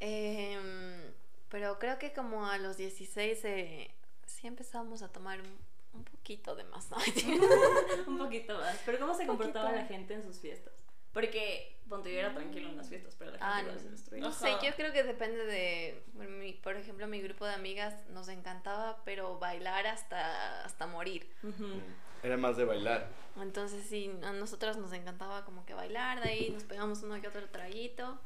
[0.00, 1.12] Em,
[1.48, 3.90] pero creo que como a los 16 eh,
[4.26, 5.56] sí empezamos a tomar un,
[5.92, 6.88] un poquito de más.
[8.06, 8.80] Un poquito más.
[8.84, 10.72] Pero ¿cómo se comportaba la gente en sus fiestas?
[11.12, 14.18] Porque, ponte, yo era tranquilo en las fiestas, pero la gente Ah, no.
[14.18, 14.60] No Ajá.
[14.60, 19.02] sé, yo creo que depende de, mi- por ejemplo, mi grupo de amigas nos encantaba,
[19.04, 21.28] pero bailar hasta, hasta morir.
[21.42, 21.80] Ujú.
[22.22, 23.08] Era más de bailar.
[23.40, 27.28] Entonces sí, a nosotras nos encantaba como que bailar, de ahí nos pegamos uno que
[27.28, 28.18] otro traguito,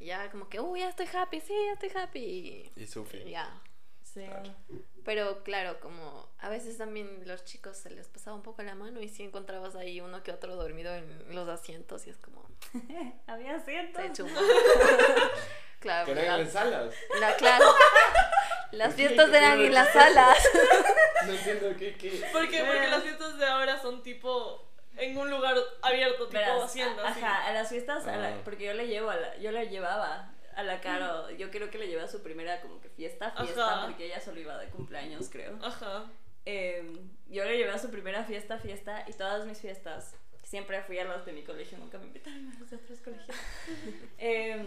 [0.00, 2.18] y ya como que, uy, ya estoy happy, sí, ya estoy happy.
[2.74, 3.22] Y Y Sufi.
[3.30, 3.48] ya.
[4.12, 4.24] Sí.
[4.26, 4.42] Claro.
[5.04, 9.00] Pero claro, como a veces también los chicos se les pasaba un poco la mano
[9.00, 12.46] y sí encontrabas ahí uno que otro dormido en los asientos y es como,
[13.26, 14.40] Había se chumba.
[15.80, 16.94] claro, Que pero eran la- en salas.
[17.20, 17.64] La claro.
[18.72, 19.06] Las ¿Por qué?
[19.08, 20.38] fiestas ¿Qué eran en las salas.
[21.26, 22.26] No entiendo qué, qué.
[22.32, 22.64] ¿Por qué?
[22.64, 27.02] Porque las fiestas de ahora son tipo en un lugar abierto, tipo Verás, hacienda.
[27.06, 27.20] a- así.
[27.20, 28.40] ajá, a las fiestas, a la- Ah.
[28.44, 31.78] porque yo le llevo a la, yo la llevaba a la Caro, yo creo que
[31.78, 33.86] le llevé a su primera como que fiesta, fiesta, Ajá.
[33.86, 35.58] porque ella solo iba de cumpleaños, creo.
[35.62, 36.10] Ajá.
[36.44, 36.92] Eh,
[37.28, 41.04] yo le llevé a su primera fiesta, fiesta, y todas mis fiestas, siempre fui a
[41.04, 43.36] las de mi colegio, nunca me invitaron a las de otros colegios.
[44.18, 44.64] Eh,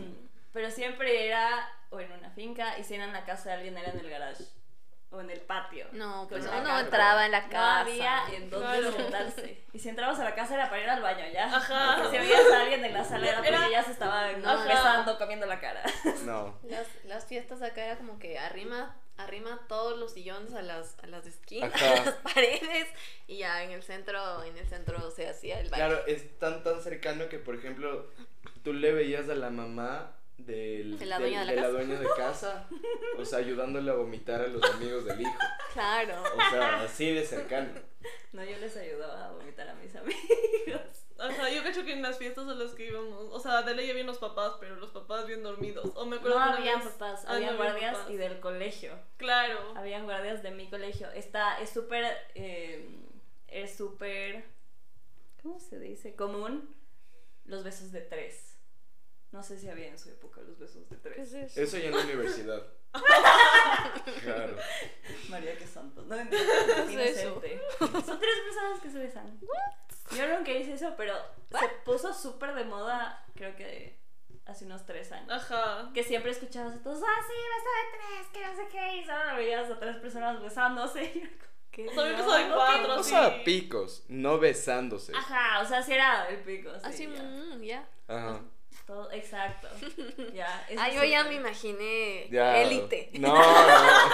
[0.52, 3.78] pero siempre era o en una finca, y si era en la casa de alguien,
[3.78, 4.45] era en el garage,
[5.11, 5.87] o en el patio.
[5.93, 6.79] No, pues uno casa.
[6.81, 7.79] entraba en la No casa.
[7.79, 8.91] había en dónde Claro.
[8.91, 9.63] sentarse.
[9.71, 11.45] Y si entrabas a la casa era para ir al baño, ya.
[11.55, 11.97] Ajá.
[12.01, 14.65] Porque si veías a alguien en la sala era porque ya se estaban Ajá.
[14.65, 15.83] besando, comiendo la cara.
[16.25, 16.57] No.
[16.63, 21.07] Las, las fiestas acá era como que arrima, arrima todos los sillones a las, a
[21.07, 22.01] las esquinas, Ajá.
[22.01, 22.87] a las paredes,
[23.27, 25.87] y ya en el centro, en el centro se hacía el baile.
[25.87, 28.09] Claro, es tan tan cercano que, por ejemplo,
[28.63, 31.69] tú le veías a la mamá del, De la del- dueña de la casa.
[31.74, 32.69] dueña de casa,
[33.17, 35.38] o sea, ayudándole a vomitar a los amigos del hijo.
[35.74, 36.21] Claro.
[36.24, 37.69] O sea, así de cercano.
[38.34, 40.19] No, yo les ayudaba a vomitar a mis amigos.
[41.17, 43.91] Ajá, yo cacho que en las fiestas a las que íbamos, o sea, de ley
[43.93, 45.89] bien los papás, pero los papás bien dormidos.
[45.95, 48.12] O me acuerdo No habían vez- papás, Ah, no había guardias papás.
[48.12, 48.91] y del colegio.
[49.15, 49.58] Claro.
[49.76, 51.10] Habían guardias de mi colegio.
[51.12, 52.86] Está, es súper, eh,
[53.48, 54.43] es súper,
[55.41, 56.15] ¿cómo se dice?
[56.15, 56.76] Común
[57.45, 58.54] los besos de tres.
[59.36, 61.34] No sé si había en su época los besos de tres.
[61.34, 62.63] Eso ya en la universidad.
[64.24, 64.56] Claro.
[65.28, 66.04] María, qué santo.
[66.04, 67.41] No entiendo.
[68.06, 69.38] Son tres personas que se besan.
[70.15, 71.15] Yo nunca hice eso, pero
[71.52, 74.00] se puso súper de moda, creo que
[74.45, 75.30] hace unos tres años.
[75.30, 75.91] Ajá.
[75.93, 79.06] Que siempre escuchabas a todos, ah, sí, beso de tres, que no sé qué, y
[79.06, 81.30] solo veías a tres personas besándose.
[81.71, 81.89] ¿Qué?
[81.89, 85.12] O sea, había No, beso de no, cuatro, O sea, picos, no besándose.
[85.13, 86.69] Ajá, o sea, sí era el pico.
[86.76, 87.21] Sí, Así, ya.
[87.24, 87.89] mm, ya.
[88.08, 88.41] Ajá.
[88.86, 89.67] Todo, exacto.
[90.34, 90.67] Ya.
[90.78, 92.62] Ah, yo ya me imaginé Ya.
[92.62, 93.10] élite.
[93.19, 94.12] No, no.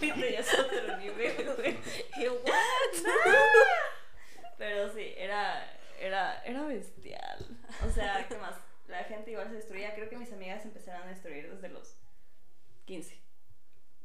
[0.00, 1.78] Élite ya es otro nivel, güey.
[2.16, 3.12] Y yo, ¿what?
[4.58, 5.64] Pero sí, era,
[5.98, 7.46] era, era bestial.
[7.86, 8.56] O sea, ¿qué más?
[8.88, 9.94] La gente igual se destruía.
[9.94, 11.96] Creo que mis amigas empezaron a destruir desde los
[12.86, 13.16] 15.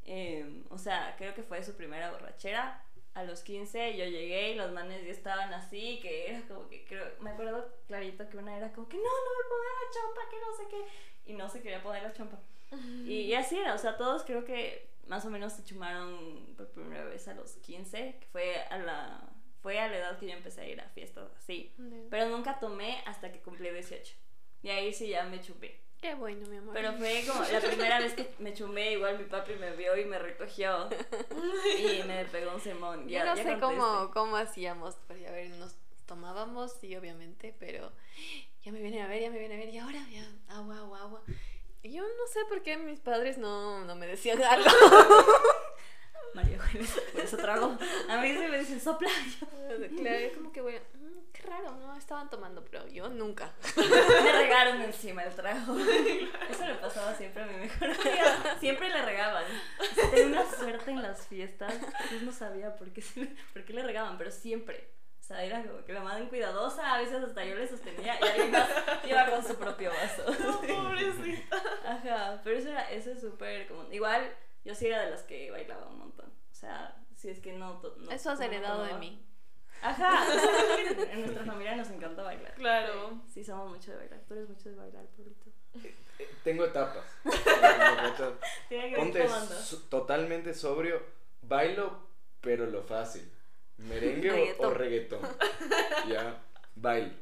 [0.06, 2.85] Eh, o sea, creo que fue su primera borrachera.
[3.16, 6.86] A los 15 yo llegué y los manes ya estaban así, que era como que
[6.86, 10.30] creo, me acuerdo clarito que una era como que no, no me pongan la chompa,
[10.30, 11.32] que no sé qué.
[11.32, 12.40] Y no se quería poner la chompa.
[13.06, 16.68] Y, y así era, o sea, todos creo que más o menos se chumaron por
[16.70, 19.22] primera vez a los 15, que fue a la,
[19.62, 21.74] fue a la edad que yo empecé a ir a fiestas así.
[22.10, 24.16] Pero nunca tomé hasta que cumplí 18.
[24.66, 25.80] Y ahí sí ya me chupé.
[26.02, 26.74] Qué bueno, mi amor.
[26.74, 30.06] Pero fue como la primera vez que me chumé, igual mi papi me vio y
[30.06, 30.90] me recogió.
[31.78, 33.04] Y me pegó un semón.
[33.04, 35.76] Yo Ya, no ya sé cómo, cómo hacíamos, porque a ver, nos
[36.08, 37.92] tomábamos, sí, obviamente, pero
[38.64, 41.02] ya me vienen a ver, ya me vienen a ver, y ahora ya, agua, agua,
[41.02, 41.24] agua.
[41.84, 44.68] Y yo no sé por qué mis padres no, no me decían algo.
[46.34, 47.78] María por eso trago.
[48.10, 49.10] A mí sí me dicen sopla.
[49.40, 49.48] Yo,
[49.98, 51.05] claro, es como que, bueno, mm,
[51.36, 53.54] qué raro, no estaban tomando, pero yo nunca.
[53.78, 55.78] Me regaron encima el trago.
[56.50, 58.58] Eso le pasaba siempre a mi mejor amiga.
[58.60, 59.44] Siempre le regaban.
[60.12, 61.74] Tenía una suerte en las fiestas.
[62.12, 63.04] Yo no sabía por qué,
[63.54, 64.94] por qué le regaban, pero siempre.
[65.20, 68.28] O sea, era como que la madre cuidadosa, a veces hasta yo le sostenía y
[68.28, 68.70] alguien más
[69.08, 70.24] iba con su propio vaso.
[70.40, 71.58] No, pobrecita.
[71.84, 73.92] Ajá, pero eso, era, eso es súper común.
[73.92, 74.32] Igual,
[74.64, 76.28] yo sí era de las que bailaba un montón.
[76.52, 77.80] O sea, si es que no...
[77.80, 79.00] to- no Eso has no heredado de tomaba.
[79.00, 79.25] mí.
[79.90, 80.26] Ajá,
[81.12, 82.54] en nuestra familia nos encanta bailar.
[82.56, 83.22] Claro.
[83.32, 84.20] Sí, somos mucho de bailar.
[84.28, 85.52] Tú eres mucho de bailar, Pablito.
[86.44, 87.04] Tengo etapas.
[88.70, 91.02] Tiene que ir Ponte so- totalmente sobrio,
[91.42, 92.00] bailo,
[92.42, 93.30] pero lo fácil.
[93.78, 95.20] Merengue o- o, Reggaetón.
[96.10, 96.42] ya,
[96.76, 97.14] bailo.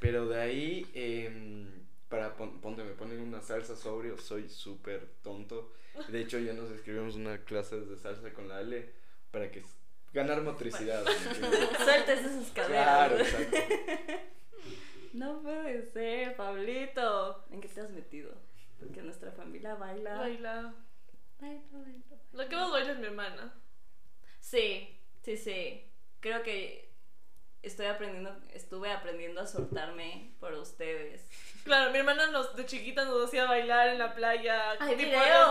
[0.00, 1.68] Pero de ahí, em,
[2.08, 5.72] para pon- ponte, me ponen una salsa sobrio, soy súper tonto.
[6.08, 8.90] De hecho, ya nos escribimos una clase de salsa con la Ale
[9.30, 9.62] para que
[10.12, 11.04] ganar motricidad.
[11.84, 12.84] Sueltes esas caderas.
[12.84, 13.56] claro, exacto.
[15.12, 17.44] No puede ser, Pablito.
[17.50, 18.32] ¿En qué te has metido?
[18.78, 20.18] Porque nuestra familia baila.
[20.18, 20.74] Baila.
[21.40, 22.16] Baila, baila.
[22.32, 23.52] La que más baila es mi hermana.
[24.38, 25.90] Sí, sí, sí.
[26.20, 26.89] Creo que
[27.62, 31.26] estoy aprendiendo, estuve aprendiendo a soltarme por ustedes.
[31.64, 34.70] Claro, mi hermana nos, de chiquita nos hacía bailar en la playa.
[34.80, 35.48] Hay tipo videos,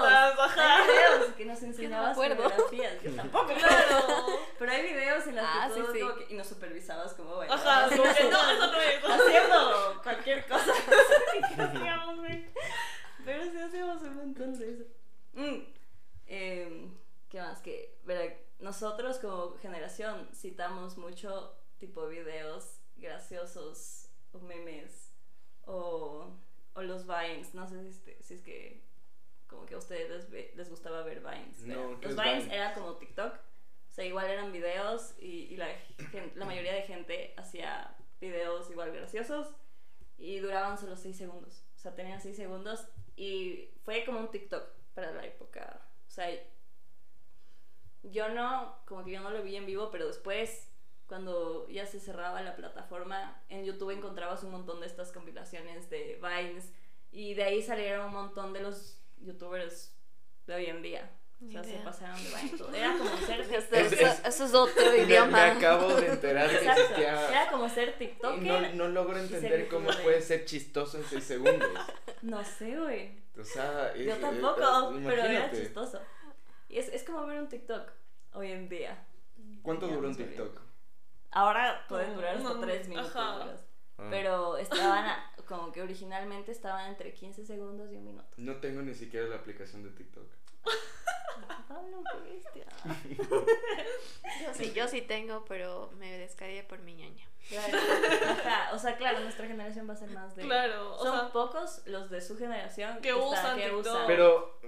[0.57, 2.43] hay videos que nos enseñabas acuerdo.
[2.43, 3.01] coreografías.
[3.03, 4.26] Yo tampoco, Claro.
[4.57, 5.99] Pero hay videos en que Ah, sí, todos sí.
[6.01, 7.66] como que- y nos supervisabas como bailabas.
[7.66, 9.03] Ajá, como que no, eso no es.
[9.03, 10.74] Haciendo cualquier cosa.
[13.26, 14.84] Pero sí hacíamos un montón de eso.
[15.34, 15.60] Mm.
[16.28, 16.97] Em,
[17.30, 17.60] ¿Qué más?
[17.62, 25.11] Que, verá, nosotros como generación citamos mucho tipo videos graciosos o memes
[25.65, 26.36] o,
[26.73, 27.53] o los vines.
[27.53, 28.84] No sé si, este- si es que
[29.47, 31.61] como que a ustedes les, ve- les gustaba ver vines.
[31.63, 32.55] No, pero ¿qué los es vines Vine?
[32.55, 33.34] era como TikTok.
[33.36, 35.67] O sea, igual eran videos y, y la,
[36.36, 39.47] la mayoría de gente hacía videos igual graciosos
[40.17, 41.63] y duraban solo 6 segundos.
[41.75, 44.63] O sea, tenían 6 segundos y fue como un TikTok
[44.93, 45.82] para la época.
[46.07, 46.30] O sea,
[48.03, 50.68] yo no, como que yo no lo vi en vivo, pero después,
[51.10, 56.22] cuando ya se cerraba la plataforma, en YouTube encontrabas un montón de estas compilaciones de
[56.22, 56.72] Vines
[57.12, 59.93] y de ahí salieron un montón de los youtubers
[60.47, 61.12] de hoy en día.
[61.45, 62.57] O sea, se pasaron de Vine.
[62.57, 62.74] todo.
[62.76, 63.74] Era como ser Eso, TikTok.
[63.74, 65.51] Es- es- es otro Me, me idioma.
[65.51, 67.30] acabo de enterar que existía.
[67.30, 68.43] Era como ser y TikToker.
[68.43, 71.70] no, no logro entender cómo puede ser chistoso en 6 segundos.
[72.22, 73.18] No sé, güey.
[73.39, 75.99] O sea, Yo es- tampoco, eh, pero era chistoso.
[76.68, 77.89] Y es, es como ver un TikTok
[78.34, 79.05] hoy en día.
[79.64, 80.16] ¿Cuánto Ya dura un.
[80.16, 80.62] TikTok?
[81.32, 83.13] Ahora pueden durar hasta No, 3 minutos.
[83.15, 84.07] Ah.
[84.09, 88.30] Pero estaban, a- como que originalmente estaban entre 15 segundos y un minuto.
[88.38, 90.27] No tengo ni siquiera la aplicación de TikTok.
[91.67, 92.65] Pablo, qué bestia.
[94.41, 97.25] Yo sí, yo sí tengo, pero me descargué por mi ñaña.
[97.47, 97.77] Claro.
[98.30, 100.43] Ajá, o sea, claro, nuestra generación va a ser más de...
[100.43, 103.86] Claro, o Son sea, pocos los de su generación Que está- usan que TikTok.
[103.86, 104.59] usan- Pero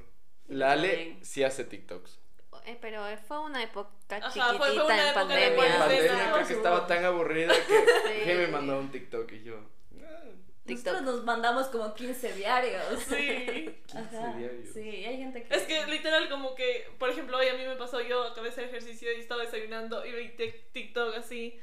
[0.48, 1.26] la Está Ale bien.
[1.26, 2.20] sí hace TikToks.
[2.66, 5.48] Eh, pero fue una época Ajá, chiquitita fue- fue una en época de pandemia.
[5.48, 5.80] En cuarentena.
[5.86, 8.34] pandemia creo que estaba tan aburrida que, Sí.
[8.38, 9.56] me mandó un TikTok y yo.
[10.04, 10.24] ah,
[10.66, 10.94] TikTok.
[10.94, 12.84] Nosotros nos mandamos como 15 diarios.
[13.08, 13.76] sí.
[13.88, 14.70] 15 Ajá, diarios.
[14.74, 15.56] Sí, hay gente que...
[15.56, 18.54] Es que literal como que, por ejemplo, hoy a mí me pasó, yo acabé de
[18.54, 20.30] hacer ejercicio y estaba desayunando y vi
[20.74, 21.60] TikTok así.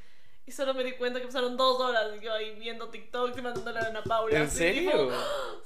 [0.49, 3.43] Y solo me di cuenta que pasaron dos horas y yo ahí viendo TikTok y
[3.43, 4.35] mandándole a Ana Paula.
[4.35, 4.91] ¿En así, serio?
[4.93, 5.13] tipo,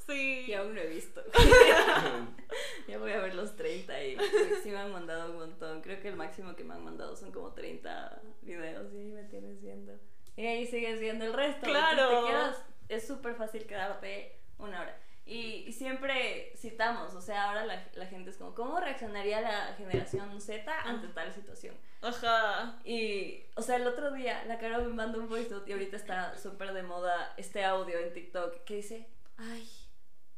[0.09, 0.45] sí.
[0.49, 1.23] Y aún no he visto.
[2.89, 4.17] ya voy a ver los 30 y
[4.63, 5.83] sí me han mandado un montón.
[5.83, 9.23] Creo que el máximo que me han mandado son como 30 videos y ahí me
[9.23, 9.93] tienes viendo.
[10.37, 11.65] Y ahí sigues viendo el resto.
[11.65, 12.03] Claro.
[12.03, 14.99] Entonces te quedas- es súper fácil quedarte una hora.
[15.33, 19.75] Y, y siempre citamos, o sea, ahora la, la gente es como, ¿cómo reaccionaría la
[19.79, 21.75] generación Z ante tal situación?
[22.03, 22.79] Ajá.
[22.85, 25.97] Y, o sea, el otro día la Caro me mandó un voice note y ahorita
[25.97, 29.09] está súper de moda este audio en TikTok que dice,
[29.39, 29.67] ay,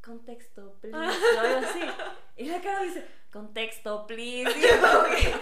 [0.05, 0.95] contexto, please,
[1.37, 1.81] o algo así.
[2.37, 4.49] Y la Caro dice, contexto, please.
[4.57, 5.33] Y yo como que,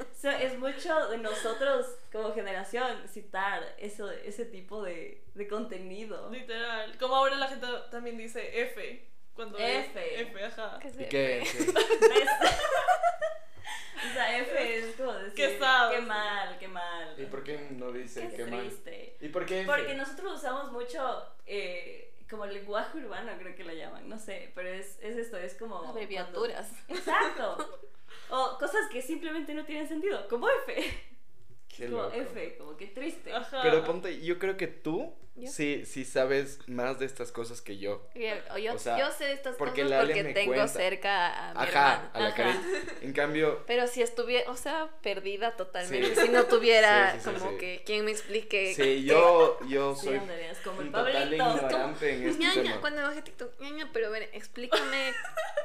[0.00, 6.30] o sea, es mucho de nosotros como generación citar eso, ese tipo de, de contenido.
[6.30, 6.96] Literal.
[6.98, 9.08] Como ahora la gente también dice F.
[9.34, 10.20] Cuando es F.
[10.22, 10.78] F, ajá.
[10.80, 11.08] ¿Qué ¿Y sé?
[11.08, 11.38] qué?
[11.40, 12.28] ¿Ves?
[14.10, 15.58] o sea, F es como decir, Qué
[16.06, 17.14] mal, qué mal.
[17.18, 18.60] ¿Y por qué no dice Qué qué mal?
[18.60, 19.16] triste.
[19.20, 19.64] ¿Y por qué?
[19.66, 24.68] Porque nosotros usamos mucho eh, como lenguaje urbano, creo que lo llaman, no sé, pero
[24.68, 25.76] es, es esto, es como...
[25.84, 26.70] Abreviaturas.
[26.86, 27.80] cuando- Exacto.
[28.30, 31.09] O cosas que simplemente no tienen sentido, como F.
[31.80, 32.16] Qué como loco.
[32.16, 33.32] F, como que triste.
[33.32, 33.60] Ajá.
[33.62, 35.48] Pero ponte, yo creo que tú ¿Yo?
[35.48, 38.06] sí, sí sabes más de estas cosas que yo.
[38.14, 40.68] Yo, yo, O sea, yo sé de estas porque cosas porque me tengo cuenta.
[40.68, 42.10] cerca a mi Ajá, hermana.
[42.12, 42.60] a la carita.
[43.00, 46.14] En cambio, Pero si estuviera, o sea, perdida totalmente.
[46.14, 46.22] Sí.
[46.22, 47.56] Si no tuviera Sí, sí, sí, como sí.
[47.58, 48.74] que quien me explique.
[48.74, 52.80] sí, yo, yo Sí, soy andarías como el total ignorante en este ñaña, tema.
[52.80, 55.12] cuando bajé TikTok, ñaña, pero a ver, explícame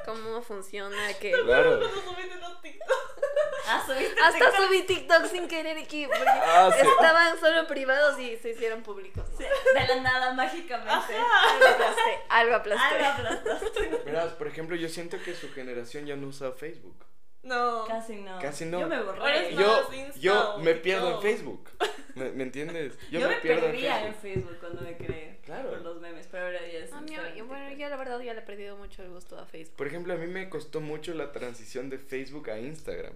[0.06, 1.80] cómo funciona, que Claro.
[1.80, 3.25] Cuando TikTok.
[3.68, 3.96] Ah, hasta
[4.38, 4.54] TikTok.
[4.56, 6.86] subí TikTok sin querer aquí, porque Ah, sí.
[6.86, 9.24] estaban solo privados y se hicieron públicos.
[9.36, 10.92] Sí, de la nada, mágicamente.
[10.92, 12.94] Algo aplasté, algo aplasté.
[13.04, 13.88] Algo aplastaste.
[14.04, 17.04] Verás, por ejemplo, yo siento que su generación ya no usa Facebook.
[17.46, 17.84] No.
[17.86, 18.38] Casi no.
[18.40, 18.80] Casi no.
[18.80, 19.54] Yo me borré.
[19.54, 21.22] Yo, Yo, yo me pierdo en.
[21.22, 21.70] Facebook.
[22.14, 22.94] ¿Me, me entiendes?
[23.12, 25.40] me, perdía en Facebook cuando me creé.
[25.44, 25.70] Claro.
[25.70, 26.92] Por los memes, pero ahora ya es.
[26.92, 29.38] A mí, Instagram y bueno, yo la verdad ya le he perdido mucho el gusto
[29.38, 29.76] a Facebook.
[29.76, 33.12] Por ejemplo, a mí me costó mucho la transición de Facebook a Instagram.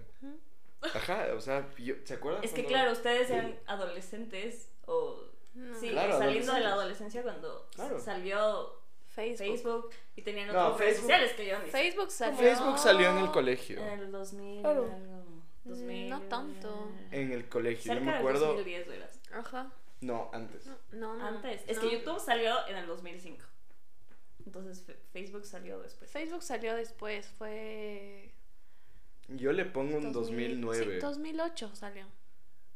[0.81, 2.43] Ajá, o sea, yo- ¿se acuerdan?
[2.43, 5.79] Es que claro, ustedes eran adolescentes o No.
[5.79, 7.99] sí, Claro, saliendo de la adolescencia cuando Claro.
[7.99, 8.80] salió
[9.11, 9.47] Facebook.
[9.47, 11.67] Facebook y tenían No, otras redes sociales que yo sé.
[11.67, 12.37] Facebook salió.
[12.37, 13.79] Facebook salió en el colegio.
[13.85, 14.83] En el 2000, Claro.
[14.85, 15.25] algo,
[15.65, 16.09] 2000.
[16.09, 16.91] No tanto.
[17.11, 18.47] En el colegio, yo Cerca me del acuerdo.
[18.47, 19.19] 2010 verás.
[19.33, 19.71] Ajá.
[20.01, 20.65] No, antes.
[20.65, 21.15] No, no.
[21.17, 21.25] no.
[21.27, 21.61] Antes.
[21.67, 21.83] Es No.
[21.83, 23.45] que YouTube salió en el 2005.
[24.45, 24.83] Entonces
[25.13, 26.09] Facebook salió después.
[26.11, 28.33] Facebook salió después, fue.
[29.27, 30.95] Yo le pongo un 2000, 2009.
[30.95, 32.05] Sí, 2008 salió.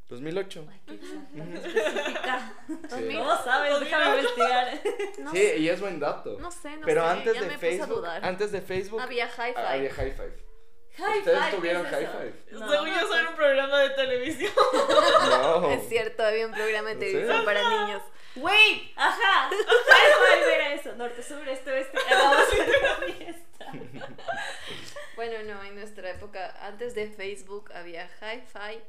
[0.08, 0.68] 2008.
[0.72, 2.54] Ay, qué exacta, qué específica.
[2.90, 3.16] Sí.
[3.18, 3.80] ¿Cómo sabes?
[3.80, 4.80] Déjame investigar.
[5.20, 6.38] No Sí, sé, y es buen dato.
[6.40, 8.26] no sé, no Pero sé, antes ya de me puse a Facebook, dudar.
[8.26, 9.54] antes de Facebook Había Hi-Fi.
[9.56, 10.46] ah, había High Five.
[10.98, 12.06] High ¿Ustedes five, ¿qué tuvieron es High?
[12.08, 12.34] Five?
[12.52, 12.70] No.
[12.72, 14.52] Según yo, soy un programa de televisión.
[15.30, 15.72] No.
[15.72, 18.02] Es cierto, había un programa de ¿En televisión para niños.
[18.38, 19.50] Wait, ajá.
[19.50, 20.96] High five era eso.
[20.96, 21.98] Norte, sur, este, oeste.
[22.10, 23.72] Vamos a una fiesta.
[25.16, 28.82] Bueno, no, en nuestra época, antes de Facebook había Hi-Fi.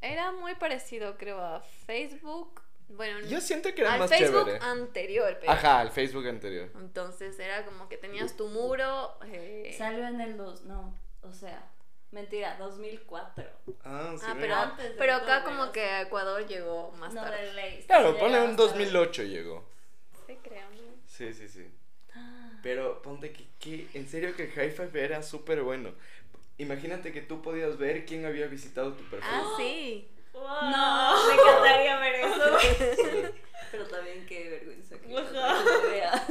[0.00, 2.62] Era muy parecido, creo, a Facebook.
[2.88, 4.64] Bueno, Yo siento que era al más Facebook chévere.
[4.64, 5.36] anterior.
[5.40, 5.52] Pero...
[5.52, 6.70] Ajá, al Facebook anterior.
[6.74, 9.16] Entonces era como que tenías tu muro.
[9.26, 11.70] eh, Salió en el 2, no, o sea,
[12.10, 13.44] Mentira, 2004.
[13.84, 14.26] Ah, sí.
[14.26, 17.46] Ah, pero, Antes pero acá como que a Ecuador llegó más no, tarde.
[17.46, 17.84] de ley.
[17.86, 19.68] Claro, ponle un hasta 2008 llegó.
[20.26, 20.82] Sí, creo, ¿no?
[21.06, 21.72] Sí, sí, sí.
[22.62, 25.94] Pero ponte que, que en serio que High Five era súper bueno.
[26.60, 29.30] Imagínate que tú podías ver quién había visitado tu perfil.
[29.32, 30.08] Ah, sí.
[30.32, 30.42] Wow.
[30.70, 33.32] No, me encantaría ver eso.
[33.70, 35.06] Pero también qué vergüenza que
[35.90, 36.26] vea.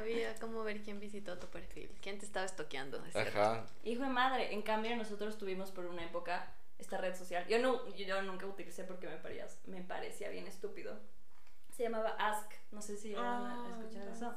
[0.00, 3.04] Había como ver quién visitó tu perfil, quién te estaba estoqueando.
[3.06, 3.38] es cierto.
[3.40, 3.66] Ajá.
[3.84, 7.46] Hijo de madre, en cambio nosotros tuvimos por una época esta red social.
[7.46, 10.98] Yo no, yo nunca utilicé porque me parecía, me parecía bien estúpido.
[11.76, 14.12] Se llamaba Ask, no sé si a Ah, escuchar ya.
[14.14, 14.34] eso.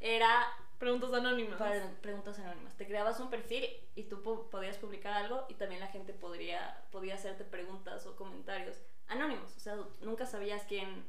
[0.00, 0.46] Era
[0.82, 1.58] Preguntas anónimas.
[1.60, 2.74] para preguntas anónimas.
[2.76, 3.64] Te creabas un perfil
[3.94, 8.16] y tú po- podías publicar algo y también la gente podría, podía hacerte preguntas o
[8.16, 8.76] comentarios
[9.06, 9.56] anónimos.
[9.56, 11.04] O sea, nunca sabías quién,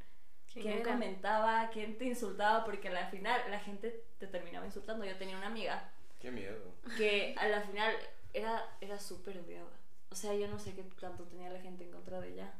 [0.53, 5.05] ¿Quién quién comentaba, quién te insultaba, porque al final la gente te terminaba insultando.
[5.05, 6.75] Yo tenía una amiga Qué miedo.
[6.95, 7.95] que a la final
[8.31, 9.71] era, era súper odiada.
[10.11, 12.53] O sea, yo no sé qué tanto tenía la gente en contra de ella.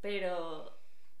[0.00, 0.72] Pero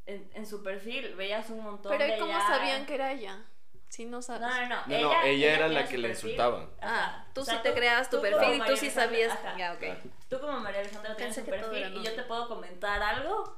[0.06, 3.10] en, en su perfil veías un montón Pero de ¿y cómo ella- sabían que era
[3.12, 3.44] ella?
[3.88, 4.42] Si no sabes.
[4.42, 4.86] No, no, no.
[4.86, 6.68] No, no, ella era la que le insultaban.
[6.80, 9.32] Ah, tú O sea, sí te creabas tu tú perfil y tú María sí sabías.
[9.32, 9.56] ajá.
[9.56, 9.84] Ya, ok.
[10.28, 13.56] Tú como María Alejandra tienes tu perfil y yo te puedo comentar algo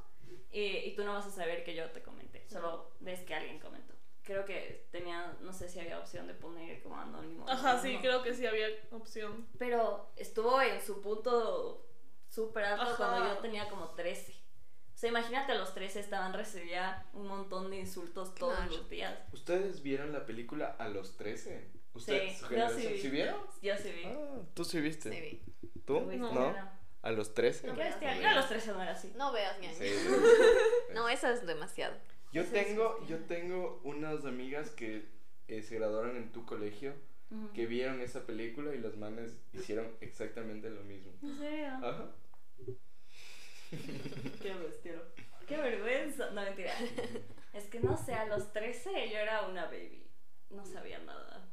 [0.52, 2.46] y, y tú no vas a saber que yo te comenté.
[2.48, 3.94] Solo ves que alguien comentó.
[4.22, 7.48] Creo que tenía, no sé si había opción de poner como anónimo.
[7.48, 9.48] Ajá, sí, creo que sí había opción.
[9.58, 11.86] Pero estuvo en su punto
[12.28, 12.96] súper alto Ajá.
[12.96, 14.34] cuando yo tenía como 13.
[14.98, 18.72] O sea, imagínate a los 13 estaban, recibía un montón de insultos todos Claro.
[18.72, 19.16] los días.
[19.32, 21.70] ¿Ustedes vieron la película a los 13?
[21.94, 23.08] ¿Ustedes, Sí, yo sí vi.
[23.10, 23.40] vieron?
[23.62, 24.02] Yo sí vi.
[24.06, 25.12] Ah, tú sí viste.
[25.12, 25.70] Sí, vi.
[25.86, 26.00] ¿Tú?
[26.00, 26.32] ¿No?
[26.32, 26.70] No.
[27.02, 27.68] ¿A los 13?
[27.68, 29.12] No, no, Yo a los 13 no era así.
[29.16, 29.72] No veas, ñaña.
[29.78, 29.84] Sí.
[30.94, 31.94] No, eso es demasiado.
[32.32, 35.06] Yo tengo, yo tengo unas amigas que
[35.46, 36.92] eh, se graduaron en tu colegio
[37.54, 41.12] que vieron esa película y los manes hicieron exactamente lo mismo.
[41.22, 41.68] ¿En serio?
[41.82, 42.10] Ajá.
[44.42, 45.02] Qué bestia.
[45.46, 46.30] Qué vergüenza.
[46.30, 46.72] No, mentira.
[47.52, 50.06] Es que no sé, a los 13 yo era una baby.
[50.50, 51.44] No sabía nada.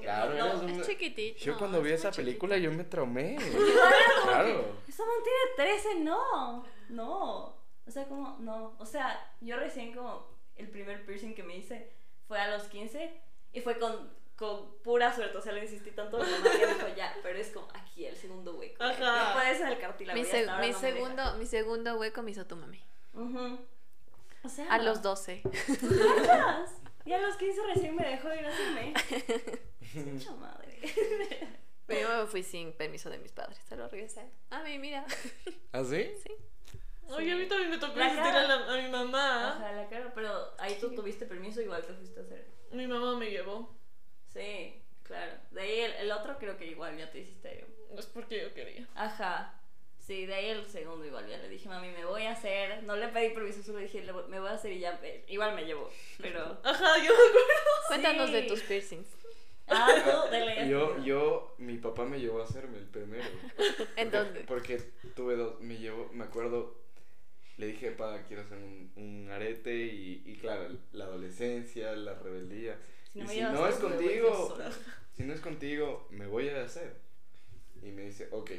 [0.00, 1.38] Claro, no, eres un- Es chiquitito.
[1.40, 3.36] Yo no, cuando vi esa película yo me traumé.
[4.24, 4.76] claro.
[4.88, 6.64] Esa man tiene 13, no.
[6.90, 7.58] No.
[7.86, 8.76] O sea, como, no.
[8.78, 10.26] O sea, yo recién como
[10.56, 11.90] el primer piercing que me hice
[12.26, 13.20] fue a los 15
[13.52, 15.36] y fue con, con pura suerte.
[15.36, 18.06] O sea, le insistí tanto a mi mamá que dijo ya, pero es como aquí
[18.06, 18.82] el segundo hueco.
[18.84, 19.28] Ajá.
[19.28, 20.18] No puede ser el cartílago.
[20.18, 22.82] Mi, seg- mi no segundo, mi segundo hueco me hizo tu mami.
[23.14, 23.58] Ujú.
[24.44, 25.42] O sea, A los 12.
[25.42, 26.70] ¿Sabes?
[27.04, 28.94] Y a los 15 recién me dejó ir a hacerme.
[30.12, 30.78] Mucha madre.
[31.86, 33.58] Pero yo me fui sin permiso de mis padres.
[33.68, 34.30] Se lo regresé.
[34.50, 35.04] A mí, mira.
[35.72, 36.12] ¿Ah, sí?
[36.22, 36.32] Sí.
[37.10, 39.52] Oye, a mí también me tocó La asistir la- a mi mamá.
[39.56, 42.46] Ajá, la cara, pero ahí tú tuviste permiso, igual te fuiste a hacer.
[42.72, 43.74] Mi mamá me llevó.
[44.38, 45.32] Sí, claro.
[45.50, 47.66] De ahí el, el otro creo que igual ya te hiciste.
[47.96, 48.86] Es porque yo quería.
[48.94, 49.54] Ajá.
[49.98, 52.82] Sí, de ahí el segundo igual ya le dije, mami, me voy a hacer.
[52.84, 54.98] No le pedí permiso, solo dije, "Le voy- me voy a hacer y ya.
[55.02, 56.58] eh, Igual me llevó, pero.
[56.64, 57.70] Ajá, yo me acuerdo.
[57.88, 59.06] Cuéntanos de tus piercings.
[59.70, 60.66] Ah, tú, dele.
[60.66, 63.22] Yo, yo, mi papá me llevó a hacerme el primero.
[63.96, 64.40] ¿En Porque- dónde?
[64.44, 64.78] Porque
[65.14, 66.74] tuve dos, me llevó, me acuerdo,
[67.58, 72.78] le dije, pa, quiero hacer un, un arete y, y claro, la adolescencia, la rebeldía.
[73.18, 74.58] Si y me si no es contigo,
[75.16, 76.96] si no es contigo, me voy a hacer.
[77.82, 78.50] Y me dice, ok,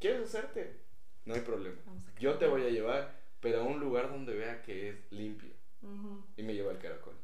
[0.00, 0.76] ¿quieres hacerte?
[1.24, 1.76] No hay problema.
[2.18, 5.50] Yo te voy a llevar, pero a un lugar donde vea que es limpio.
[5.82, 6.24] Ujú.
[6.36, 7.14] Y me llevó al caracol.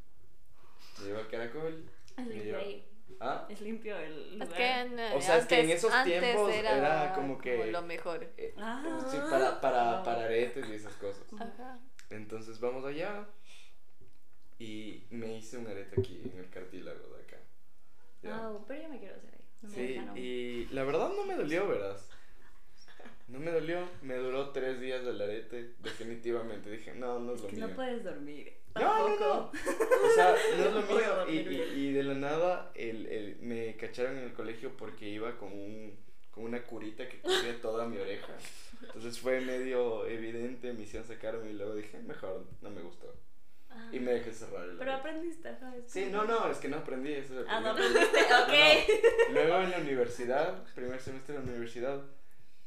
[1.00, 1.84] Me llevó al caracol.
[2.16, 2.88] Es me ahí.
[3.20, 3.46] ¿Ah?
[3.48, 4.12] Es limpio el
[4.42, 4.56] Es lugar.
[4.56, 7.70] que, en, eh, O sea, es que en antes- esos antes tiempos era como que-
[7.70, 8.26] lo mejor.
[8.36, 9.06] Eh, Ah.
[9.10, 11.22] sí, para, para, para aretes y esas cosas.
[11.38, 11.78] Ajá.
[12.10, 13.26] Entonces vamos allá
[14.62, 17.36] y me hice un arete aquí en el cartílago de acá.
[18.22, 18.36] Ya.
[18.36, 19.40] Ah, pero yo me quiero hacer ahí.
[19.62, 20.16] No me sí, no.
[20.16, 22.08] y la verdad no me dolió, verás.
[23.28, 26.70] No me dolió, me duró tres días el arete, definitivamente.
[26.70, 27.68] Dije, no, no es, Es lo que mío.
[27.68, 28.52] no puedes dormir.
[28.74, 29.16] No, no, no.
[29.50, 29.52] Tampoco.
[30.06, 31.28] O sea, no es lo No mío.
[31.30, 35.36] Y, y- y de la nada el, el- me cacharon en el colegio porque iba
[35.38, 35.96] con, un,
[36.30, 38.34] con una curita que cubría toda mi oreja.
[38.82, 43.14] Entonces fue medio evidente, me hicieron sacarme y luego dije, mejor, no me gustó.
[43.74, 43.88] Ah.
[43.92, 45.74] Y me dejé cerrar el Pero aprendiste, ajá.
[45.76, 47.12] es Sí, no, no, es que no aprendí.
[47.12, 49.28] Eso es Ah, no aprendiste, ok.
[49.28, 49.34] No.
[49.34, 52.02] Luego en la universidad, primer semestre de la universidad,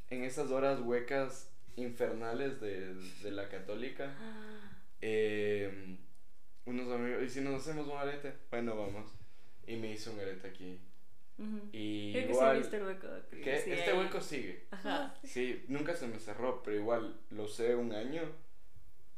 [0.10, 5.97] en esas horas huecas infernales de, de la católica, Ah, eh,
[6.66, 8.34] unos amigos, ¿y si nos hacemos un arete?
[8.49, 9.12] Bueno, vamos.
[9.68, 10.80] Y me hice un arete aquí.
[11.38, 11.70] ujú.
[11.74, 13.08] Y Creo que igual, sí viste el hueco.
[13.30, 14.64] que que sí, este hueco sigue.
[14.72, 15.14] Ajá.
[15.24, 18.22] Sí, nunca se me cerró, pero igual lo usé un año.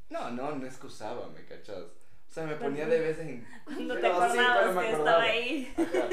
[0.10, 1.84] No, no, no es que usaba, ¿me cachas?
[1.84, 3.45] O sea, me ponía de vez en...
[3.66, 5.74] Cuando te pero sí, acordabas cuando me que estaba ahí.
[5.78, 6.10] Ajá.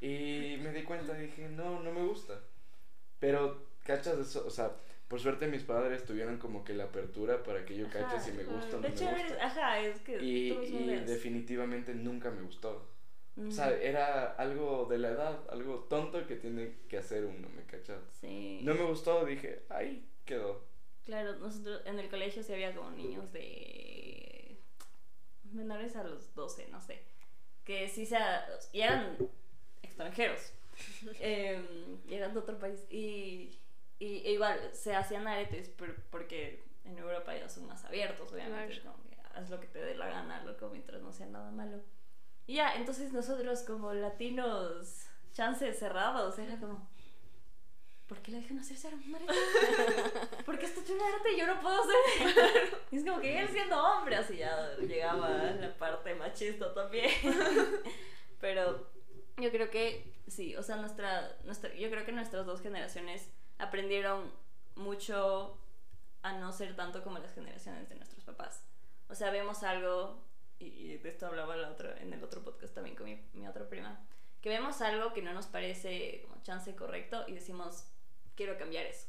[0.00, 2.40] Y me di cuenta y dije, no, no me gusta.
[3.18, 4.44] Pero, ¿cachas eso?
[4.46, 4.70] O sea,
[5.08, 8.44] por suerte mis padres tuvieron como que la apertura para que yo cache si me
[8.44, 9.46] gusta o no De me eres- gusta.
[9.46, 11.06] ajá, es que Y, tú mismo y eres.
[11.08, 12.86] definitivamente nunca me gustó.
[13.46, 17.62] O sea, era algo de la edad, algo tonto que tiene que hacer uno, ¿me
[17.66, 18.00] cachas?
[18.20, 18.60] Sí.
[18.64, 20.66] No me gustó, dije, ahí quedó.
[21.08, 24.58] Claro, nosotros en el colegio sí había como niños de
[25.52, 27.02] menores a los 12, no sé,
[27.64, 28.18] que sí se
[28.74, 29.16] y eran
[29.82, 30.52] extranjeros,
[31.20, 33.58] eh, y eran de otro país y,
[33.98, 38.78] y e igual se hacían aretes por- porque en Europa ya son más abiertos, obviamente,
[38.80, 38.92] Claro.
[38.98, 41.80] como que haz lo que te dé la gana, loco, mientras no sea nada malo.
[42.46, 46.86] Y ya, entonces nosotros como latinos, chances cerrados, era como,
[48.08, 49.32] ¿por qué le dejan hacerse un arete?
[50.46, 52.80] Porque esto es un arete y yo no puedo hacer.
[52.90, 57.10] Y es como que él siendo hombre, así ya llegaba la parte machista también.
[58.40, 58.88] Pero
[59.36, 64.32] yo creo que sí, o sea, nuestra, nuestra, yo creo que nuestras dos generaciones aprendieron
[64.74, 65.58] mucho
[66.22, 68.64] a no ser tanto como las generaciones de nuestros papás.
[69.08, 70.24] O sea, vemos algo,
[70.58, 73.68] y de esto hablaba la otra, en el otro podcast también con mi, mi otra
[73.68, 74.00] prima,
[74.40, 77.86] que vemos algo que no nos parece como chance correcto y decimos,
[78.38, 79.08] quiero cambiar eso.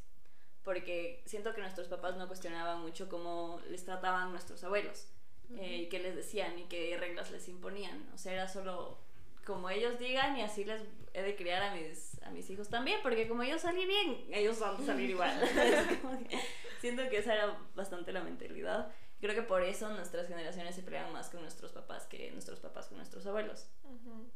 [0.63, 5.07] Porque siento que nuestros papás no cuestionaban mucho cómo les trataban nuestros abuelos
[5.55, 8.09] eh, y qué les decían y qué reglas les imponían.
[8.13, 8.97] O sea, era solo
[9.45, 10.81] como ellos digan y así les
[11.13, 14.59] he de criar a mis, a mis hijos también, porque como yo salí bien, ellos
[14.59, 15.39] van a salir igual.
[16.29, 18.91] Que siento que esa era bastante la mentalidad.
[19.19, 22.87] Creo que por eso nuestras generaciones se pelean más con nuestros papás que nuestros papás
[22.87, 23.69] con nuestros abuelos.
[23.83, 24.31] Ujú.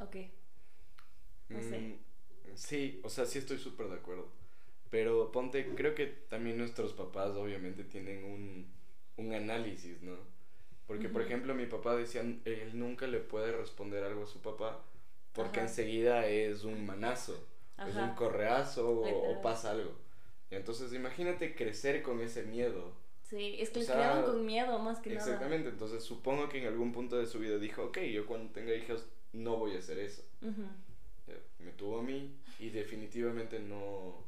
[0.00, 0.16] Ok.
[1.50, 1.98] No sé.
[2.52, 4.28] Mm, sí, o sea, sí estoy súper de acuerdo.
[4.90, 8.66] Pero ponte, creo que también nuestros papás obviamente tienen un,
[9.16, 10.16] un análisis, ¿no?
[10.86, 14.82] Porque, por ejemplo, mi papá decía, él nunca le puede responder algo a su papá
[15.32, 15.68] porque Ajá.
[15.68, 17.46] enseguida es un manazo,
[17.86, 19.92] es un correazo o, pasa algo.
[20.50, 22.92] Y entonces imagínate crecer con ese miedo.
[23.22, 25.24] Sí, es que les sea, criaban con miedo más que nada.
[25.24, 28.74] Exactamente, entonces supongo que en algún punto de su vida dijo, ok, yo cuando tenga
[28.74, 30.22] hijos no voy a hacer eso.
[31.58, 32.36] Me tuvo a mí
[32.66, 34.24] y definitivamente no,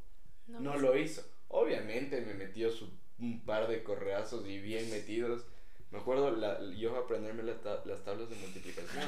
[0.47, 1.23] No, no lo hizo.
[1.49, 5.45] Obviamente me metió su, un par de correazos y bien metidos.
[5.91, 9.05] Me acuerdo la, yo aprenderme la ta- las tablas de multiplicación.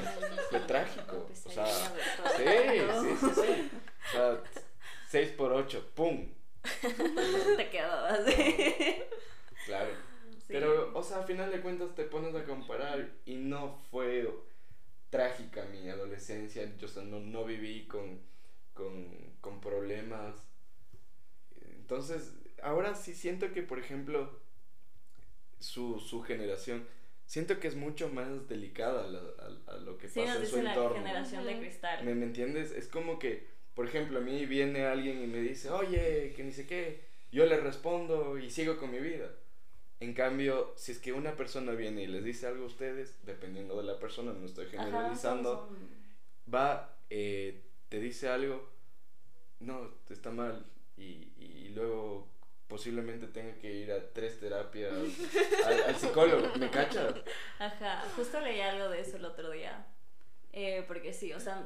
[0.49, 1.27] Fue trágico.
[1.45, 2.43] O sea, sí,
[3.01, 3.69] sí, sí, sí.
[4.07, 4.43] O sea,
[5.09, 6.29] 6 por 8, ¡pum!
[7.57, 8.21] Te quedabas.
[9.65, 9.89] Claro.
[10.39, 10.53] Sí.
[10.53, 14.29] Pero, o sea, al final de cuentas te pones a comparar y no fue
[15.09, 16.63] trágica mi adolescencia.
[16.77, 18.21] Yo o sea, no, no viví con,
[18.77, 20.35] con, con problemas.
[21.71, 24.39] Entonces, ahora sí siento que, por ejemplo,
[25.59, 26.85] su, su generación,
[27.25, 29.19] siento que es mucho más delicada a, la-
[29.69, 30.97] a- a lo que Sí, pasa nos en su dicen la entorno.
[30.97, 32.05] generación de cristal.
[32.05, 32.71] ¿Me, me entiendes?
[32.71, 36.51] Es como que, por ejemplo, a mí viene alguien y me dice, oye, que ni
[36.51, 37.01] sé qué,
[37.31, 39.31] yo le respondo y sigo con mi vida.
[39.99, 43.75] En cambio, si es que una persona viene y les dice algo a ustedes, dependiendo
[43.77, 48.69] de la persona, no estoy Ajá, generalizando, son- son- va, eh, te dice algo,
[49.59, 50.65] no, está mal,
[50.97, 52.27] y, y luego
[52.67, 54.93] posiblemente tenga que ir a tres terapias
[55.65, 57.15] al, al psicólogo, ¿me cachas?
[57.59, 59.85] Ajá, justo leí algo de eso el otro día.
[60.51, 61.63] Eh, porque sí, o sea,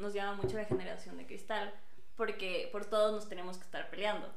[0.00, 1.72] nos llama mucho la generación de cristal.
[2.16, 4.32] Porque por todos nos tenemos que estar peleando.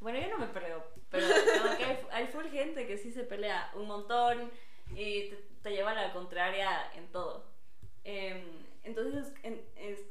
[0.00, 1.26] Bueno, yo no me peleo, pero
[1.62, 4.50] como que hay, hay full gente que sí se pelea un montón
[4.96, 7.44] y te, te lleva a la contraria en todo.
[8.02, 8.42] Em,
[8.84, 10.06] entonces en- es-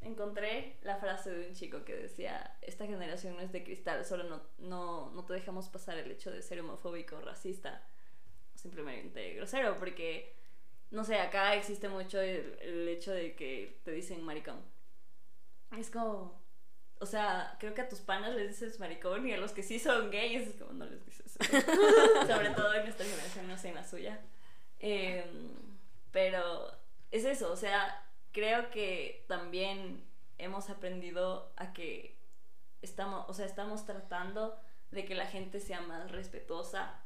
[0.00, 4.24] encontré la frase de un chico que decía, esta generación no es de cristal, solo
[4.24, 7.86] no, no, no te dejamos pasar el hecho de ser homofóbico o racista
[8.54, 10.36] simplemente grosero, porque,
[10.90, 14.60] no sé, acá existe mucho el, el hecho de que te dicen maricón.
[15.78, 16.42] Es como,
[16.98, 19.78] o sea, creo que a tus panas les dices maricón y a los que sí
[19.78, 21.32] son gays es como no les dices.
[22.26, 24.20] Sobre todo en nuestra generación, no sé, en la suya.
[24.78, 25.24] Em,
[26.10, 26.70] pero
[27.10, 30.04] es eso, o sea, creo que también
[30.38, 32.18] hemos aprendido a que
[32.82, 34.58] estamos, o sea, estamos tratando
[34.90, 37.02] de que la gente sea más respetuosa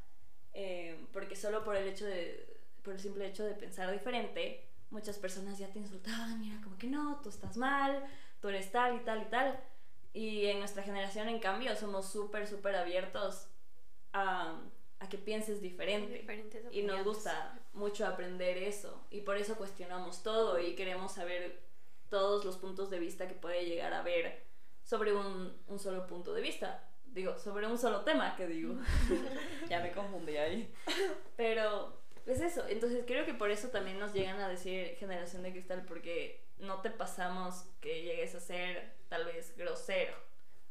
[0.53, 5.19] eh, porque solo por el hecho de por el simple hecho de pensar diferente muchas
[5.19, 8.05] personas ya te insultaban y era como que no tú estás mal
[8.45, 9.59] tú eres tal y tal y tal.
[10.13, 13.49] Y en nuestra generación en cambio somos súper súper abiertos
[14.13, 14.61] a,
[15.01, 16.25] a que pienses diferente
[16.73, 21.63] y nos gusta mucho aprender eso y por eso cuestionamos todo y queremos saber
[22.09, 24.45] todos los puntos de vista que puede llegar a haber
[24.85, 26.89] sobre un, un solo punto de vista.
[27.07, 28.75] Digo, sobre un solo tema, que digo.
[29.69, 30.73] ya me confundí ahí.
[31.37, 32.67] Pero es eso.
[32.69, 36.81] Entonces creo que por eso también nos llegan a decir generación de cristal, porque no
[36.83, 40.15] te pasamos que llegues a ser tal vez grosero.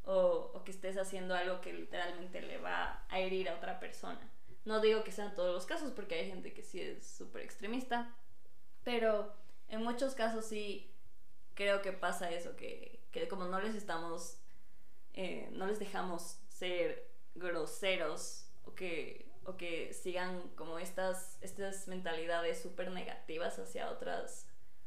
[0.06, 4.20] O, o que estés haciendo algo que literalmente le va a herir a otra persona.
[4.64, 8.14] No digo que sean todos los casos porque hay gente que sí es súper extremista,
[8.82, 9.34] pero
[9.68, 10.90] en muchos casos sí
[11.54, 14.38] creo que pasa eso, que, que como no les estamos,
[15.14, 22.60] eh, no les dejamos ser groseros o que, o que sigan como estas, estas mentalidades
[22.60, 24.46] súper negativas hacia otras,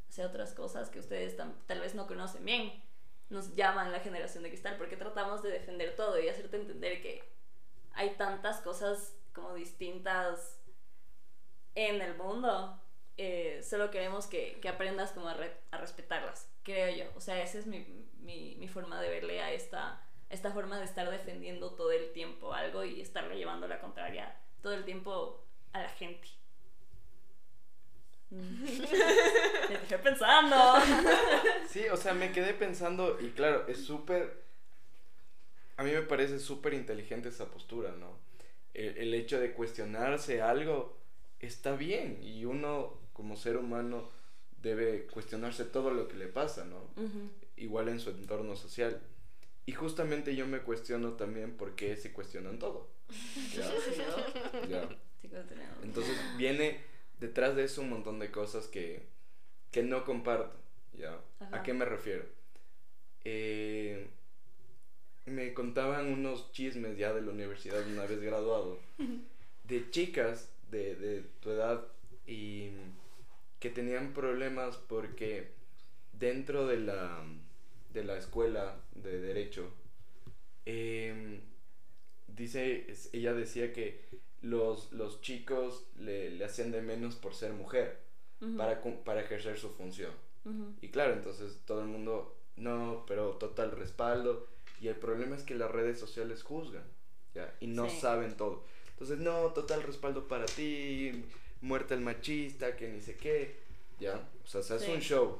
[0.09, 2.71] hacia otras cosas que ustedes tal vez no conocen bien,
[3.29, 7.23] nos llaman la generación de cristal porque tratamos de defender todo y hacerte entender que
[7.93, 10.59] hay tantas cosas como distintas
[11.75, 12.81] en el mundo.
[13.17, 15.35] eh, solo queremos que, que aprendas como a,
[15.71, 17.11] a respetarlas, creo yo.
[17.15, 17.79] O sea, esa es mi,
[18.19, 22.53] mi, mi forma de verle a esta, esta forma de estar defendiendo todo el tiempo
[22.53, 26.27] algo y estarle llevando la contraria todo el tiempo a la gente.
[28.29, 28.63] Mm.
[29.69, 30.55] Me dejé pensando.
[31.69, 34.45] Sí, o sea, me quedé pensando y claro, es súper...
[35.77, 38.17] A mí me parece súper inteligente esa postura, ¿no?
[38.73, 40.97] El, el hecho de cuestionarse algo
[41.39, 44.09] está bien y uno como ser humano
[44.61, 46.77] debe cuestionarse todo lo que le pasa, ¿no?
[47.01, 47.29] Ujú.
[47.57, 49.01] Igual en su entorno social.
[49.65, 52.87] Y justamente yo me cuestiono también por qué se cuestionan todo.
[53.55, 54.67] ¿ya?
[54.67, 54.89] Ya.
[55.83, 56.79] Entonces viene
[57.19, 59.03] detrás de eso un montón de cosas que,
[59.71, 60.55] que no comparto.
[60.97, 61.19] ¿ya?
[61.39, 61.57] Ajá.
[61.57, 62.25] ¿A qué me refiero?
[63.23, 64.07] Eh,
[65.25, 68.79] me contaban unos chismes ya de la universidad una vez graduado
[69.65, 71.85] de chicas de, de tu edad
[72.25, 72.69] y
[73.59, 75.47] que tenían problemas porque
[76.13, 77.23] dentro de la,
[77.93, 79.69] de la escuela de derecho
[80.65, 81.39] em,
[82.27, 83.99] dice ella decía que
[84.41, 87.99] los, los chicos le, le hacían de menos por ser mujer
[88.55, 90.11] para, cum- para ejercer su función
[90.81, 94.47] y claro, entonces todo el mundo, no, pero total respaldo.
[94.79, 96.83] Y el problema es que las redes sociales juzgan,
[97.35, 97.53] ¿ya?
[97.59, 97.99] Y no Sí.
[97.99, 98.63] saben todo.
[98.91, 101.25] Entonces, no, total respaldo para ti,
[101.59, 103.57] muerte el machista, que ni sé qué,
[103.99, 104.25] ¿ya?
[104.45, 104.91] O sea, se hace Sí.
[104.93, 105.39] un show.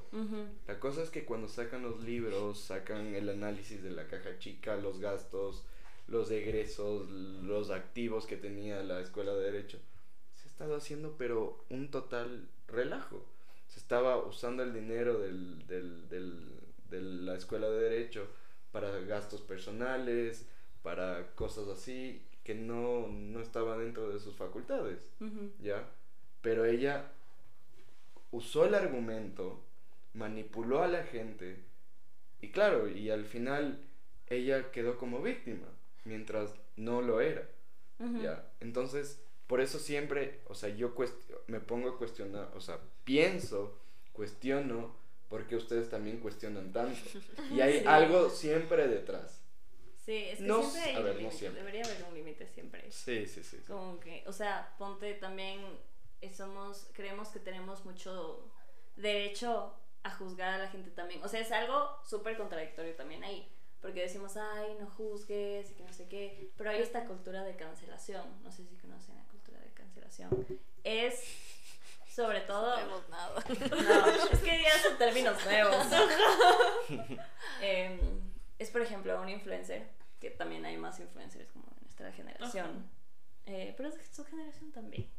[0.68, 4.76] La cosa es que cuando sacan los libros, sacan el análisis de la caja chica,
[4.76, 5.64] los gastos,
[6.08, 9.80] los egresos, los activos que tenía la escuela de derecho,
[10.36, 13.26] se ha estado haciendo pero un total relajo.
[13.68, 18.28] Se estaba usando el dinero del, del, del- de la escuela de derecho
[18.72, 20.45] para gastos personales,
[20.84, 25.12] para cosas así que no, no estaban dentro de sus facultades.
[25.62, 25.84] ¿ya?
[26.41, 27.12] Pero ella
[28.32, 29.62] usó el argumento,
[30.14, 31.64] manipuló a la gente
[32.41, 33.80] y claro, y al final
[34.28, 35.68] ella quedó como víctima,
[36.08, 37.47] mientras no lo era.
[38.22, 38.47] ¿ya?
[38.60, 40.93] Entonces, por eso siempre, o sea, yo
[41.47, 43.78] me pongo a cuestionar, o sea, pienso,
[44.14, 44.95] cuestiono,
[45.30, 46.99] porque ustedes también cuestionan tanto.
[47.51, 47.86] Y hay Sí.
[47.88, 49.41] algo siempre detrás.
[50.05, 51.62] Sí, es que No siempre s- hay a un ver, no límite, siempre.
[51.64, 52.91] debería haber un límite siempre.
[52.91, 53.58] Sí, sí, sí.
[53.58, 53.64] sí.
[53.68, 55.60] Como que, o sea, ponte también,
[56.22, 58.49] eh, somos, creemos que tenemos mucho
[58.95, 61.22] derecho a juzgar a la gente también.
[61.24, 63.51] O sea, es algo súper contradictorio también ahí.
[63.82, 66.52] Porque decimos, ay, no juzgues y que no sé qué.
[66.58, 68.44] Pero hay esta cultura de cancelación.
[68.44, 70.30] No sé si conocen la cultura de cancelación.
[70.84, 71.24] Es,
[72.10, 72.76] sobre todo...
[72.86, 73.44] No nada.
[73.48, 75.86] No, es que ya son términos nuevos.
[77.62, 78.00] Em,
[78.60, 82.90] es, por ejemplo, un influencer, que también hay más influencers como de nuestra generación.
[83.46, 85.10] Eh, pero es de su generación también.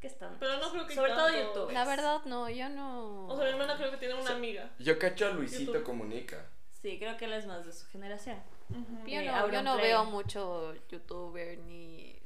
[0.00, 0.36] Que están.
[0.40, 1.40] Pero no creo que Sobre todo tanto.
[1.40, 1.72] YouTube.
[1.72, 3.26] La verdad, no, yo no.
[3.26, 4.70] O sea, mi hermana creo que tiene una O sea, amiga.
[4.78, 5.84] Yo cacho a Luisito YouTube.
[5.84, 6.46] Comunica.
[6.82, 8.38] Sí, creo que él es más de su generación.
[8.70, 9.06] Ujú.
[9.06, 9.62] Yo no, yo Auronplay.
[9.64, 12.18] no veo mucho youtuber ni.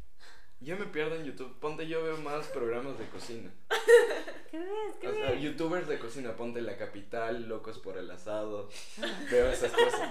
[0.61, 1.59] Yo me pierdo en YouTube.
[1.61, 3.51] Ponte, yo veo más programas de cocina.
[4.51, 4.97] ¿Qué ves?
[5.01, 5.43] ¿Qué O sea, ves?
[5.43, 8.69] youtubers de cocina, ponte La Capital, Locos por el Asado.
[9.31, 10.11] Veo esas cosas.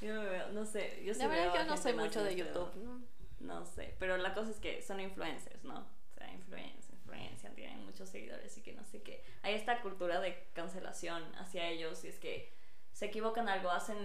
[0.00, 1.02] Yo me veo, no sé.
[1.04, 2.74] Yo sí La verdad, veo yo no soy mucho de este YouTube.
[2.76, 3.02] ¿no?
[3.40, 5.78] No sé, pero la cosa es que son influencers, ¿no?
[5.78, 9.24] O sea, influencian, influencian, tienen muchos seguidores y que no sé qué.
[9.42, 12.52] Hay esta cultura de cancelación hacia ellos y es que
[12.94, 13.98] se equivocan algo, hacen,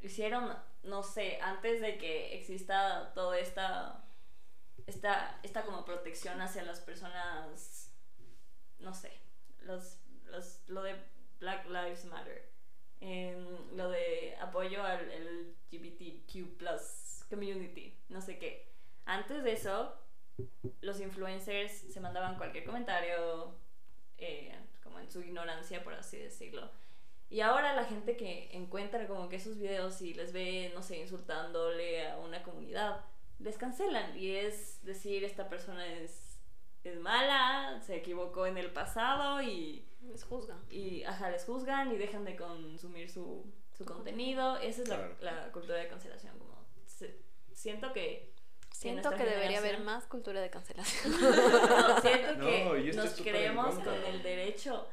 [0.00, 4.04] hicieron, no sé, antes de que exista toda esta,
[4.86, 7.92] esta, esta como protección hacia las personas,
[8.78, 9.12] no sé,
[9.62, 10.94] los, los, lo de
[11.40, 12.48] Black Lives Matter,
[13.00, 18.72] em, lo de apoyo al LGBTQ plus community, no sé qué.
[19.04, 19.98] Antes de eso,
[20.80, 23.58] los influencers se mandaban cualquier comentario,
[24.16, 26.70] eh, como en su ignorancia, por así decirlo.
[27.30, 30.98] Y ahora la gente que encuentra como que esos videos y les ve, no sé,
[30.98, 33.04] insultándole a una comunidad,
[33.38, 34.18] les cancelan.
[34.18, 36.38] Y es decir, esta persona es,
[36.84, 40.58] es mala, se equivocó en el pasado y Les juzgan.
[40.70, 43.44] y ajá, les juzgan y dejan de consumir su,
[43.76, 44.56] su contenido.
[44.56, 45.16] Esa es la, Claro.
[45.20, 46.38] la cultura de cancelación.
[46.38, 47.20] Como se-
[47.52, 48.32] siento que
[48.72, 51.12] Siento que debería haber más cultura de cancelación.
[51.20, 54.86] no, siento No, que nos creemos con el derecho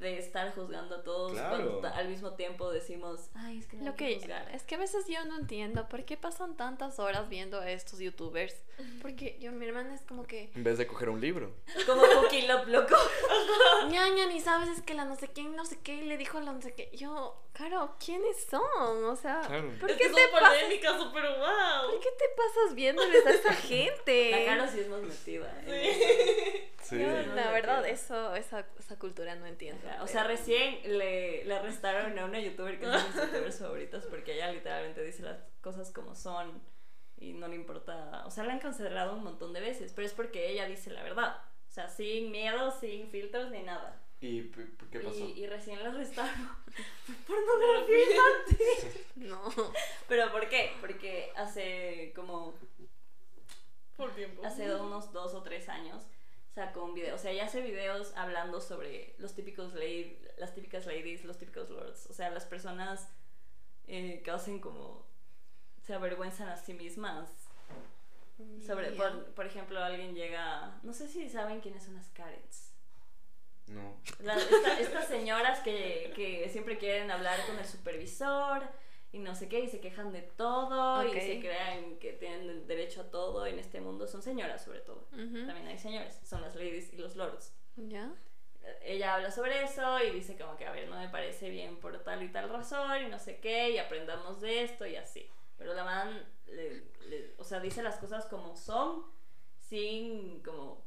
[0.00, 1.78] de estar juzgando a todos Claro.
[1.80, 4.50] cuando al mismo tiempo decimos, ay, es que no Lo hay que que juzgar.
[4.54, 7.98] es que a veces yo no entiendo por qué pasan tantas horas viendo a estos
[8.00, 8.54] youtubers.
[9.02, 11.54] Porque yo, mi hermana es como que, En vez de coger un libro.
[11.86, 12.96] Como Cookie Love, loco.
[13.88, 16.38] ñaña, ni sabes, es que la no sé quién, no sé qué, y le dijo
[16.38, 16.90] a la no sé qué.
[16.96, 19.04] Yo, Caro, ¿quiénes son?
[19.04, 19.70] O sea, Claro.
[19.78, 20.48] ¿por Es qué que te pasas?
[20.48, 21.90] polémicas, súper wow.
[21.90, 24.30] ¿Por qué te pasas viéndoles a esa gente?
[24.46, 25.62] La Caro sí es más metida.
[25.66, 26.96] en Sí.
[26.96, 29.86] no la verdad, eso, esa, esa cultura no entiendo.
[29.88, 33.58] Ajá, O sea, recién le, le arrestaron a una youtuber que es de mis youtubers
[33.58, 36.62] favoritas porque ella literalmente dice las cosas como son
[37.18, 38.22] y no le importa.
[38.26, 41.02] O sea, la han cancelado un montón de veces, pero es porque ella dice la
[41.02, 41.36] verdad.
[41.68, 44.02] O sea, sin miedo, sin filtros ni nada.
[44.20, 44.50] ¿Y
[44.90, 45.18] qué pasó?
[45.18, 46.48] Y, y recién la arrestaron
[47.26, 48.16] por pornografía.
[49.16, 49.52] No.
[50.08, 50.72] ¿Pero por qué?
[50.80, 52.54] Porque hace como
[53.96, 54.42] Por tiempo.
[54.44, 56.02] hace unos dos o tres años
[56.54, 57.14] sacó un video.
[57.14, 61.68] O sea, ella hace videos hablando sobre los típicos lady, las típicas ladies, los típicos
[61.70, 62.06] lords.
[62.08, 63.08] O sea, las personas
[63.88, 65.04] eh, que hacen como
[65.86, 67.28] se avergüenzan a sí mismas.
[68.66, 70.80] Sobre, por, por ejemplo, alguien llega.
[70.82, 72.69] No sé si saben quiénes son las Karens.
[73.70, 74.00] No.
[74.20, 78.62] La- esta- estas señoras que, que siempre quieren hablar con el supervisor
[79.12, 81.14] y no sé qué, y se quejan de todo Ok.
[81.16, 84.06] y se crean que tienen el derecho a todo en este mundo.
[84.06, 85.08] Son señoras, sobre todo.
[85.12, 85.46] Ujú.
[85.46, 87.54] También hay señores, son las ladies y los lords.
[87.76, 88.12] ¿Ya?
[88.82, 91.98] Ella habla sobre eso y dice como que, a ver, no me parece bien por
[92.04, 95.28] tal y tal razón y no sé qué, y aprendamos de esto y así.
[95.56, 99.04] Pero la man, le- le- o sea, dice las cosas como son,
[99.58, 100.84] sin como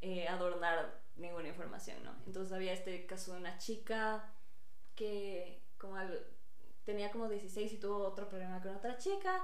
[0.00, 2.14] eh, adornar ninguna información, ¿no?
[2.26, 4.32] Entonces había este caso de una chica
[4.94, 6.26] que como al-
[6.84, 9.42] tenía como 16 y tuvo otro problema con otra chica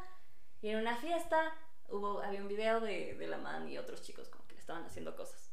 [0.62, 1.54] y en una fiesta
[1.88, 4.84] hubo, había un video de, de la man y otros chicos como que le estaban
[4.84, 5.50] haciendo cosas.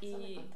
[0.00, 0.50] Eso me Y-.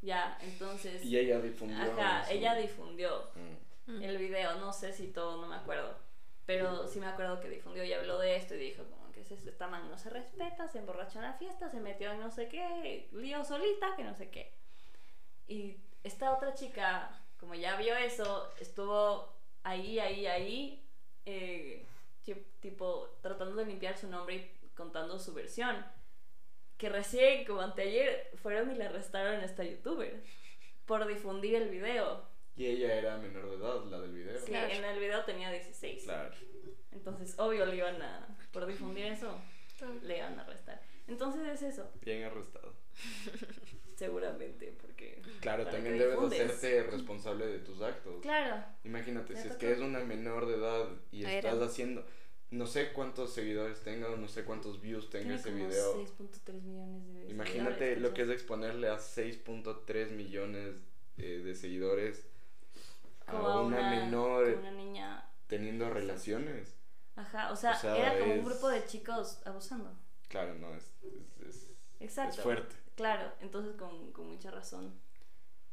[0.00, 1.04] Ya, entonces...
[1.04, 1.76] Y ella difundió.
[1.80, 2.32] Ajá, eso.
[2.32, 3.92] ella difundió Mm.
[3.96, 4.02] Mm.
[4.02, 5.96] el video, no sé si todo, no me acuerdo.
[6.46, 9.40] Pero sí me acuerdo que difundió y habló de esto y dijo como que es
[9.40, 12.30] esto, esta man no se respeta, se emborrachó en la fiesta, se metió en no
[12.30, 14.52] sé qué, lío solita, que no sé qué.
[15.48, 20.84] Y esta otra chica, como ya vio eso, estuvo ahí, ahí, ahí,
[21.26, 21.86] eh,
[22.24, 25.84] ti- tipo tratando de limpiar su nombre y contando su versión.
[26.78, 30.22] Que recién, como anteayer, fueron y le arrestaron a esta youtuber
[30.86, 32.24] por difundir el video.
[32.56, 34.38] Y ella era menor de edad, la del video.
[34.38, 34.72] Sí, Claro.
[34.74, 36.04] en el video tenía 16.
[36.04, 36.34] Claro.
[36.90, 38.26] Entonces, obvio, le iban a.
[38.52, 39.38] Por difundir eso,
[40.02, 40.80] le iban a arrestar.
[41.08, 42.72] Entonces es eso, Bien arrestado.
[43.96, 45.20] seguramente, porque.
[45.40, 48.20] Claro, también debes hacerte responsable de tus actos.
[48.22, 51.50] Claro, Imagínate, si es que es una menor de edad y Era.
[51.50, 52.04] estás haciendo.
[52.50, 56.04] No sé cuántos seguidores tenga o no sé cuántos views tenga tiene ese como video.
[56.04, 60.74] 6.3 millones de Imagínate seguidores, lo que es exponerle a 6.3 millones
[61.16, 62.26] eh, de seguidores
[63.26, 65.30] a como una, menor como una niña.
[65.46, 66.74] teniendo relaciones.
[67.16, 69.92] Ajá, o sea, O sea, era como un grupo de chicos abusando.
[70.28, 72.36] Claro, no, es, es, es- Exacto.
[72.36, 72.76] es fuerte.
[72.94, 74.98] Claro, entonces con, con mucha razón.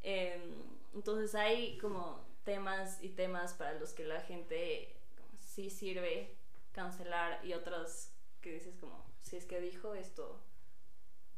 [0.02, 0.42] Eh,
[0.94, 6.36] entonces hay como temas y temas para los que la gente como, sí sirve
[6.72, 10.42] cancelar y otras que dices como, si es que dijo esto,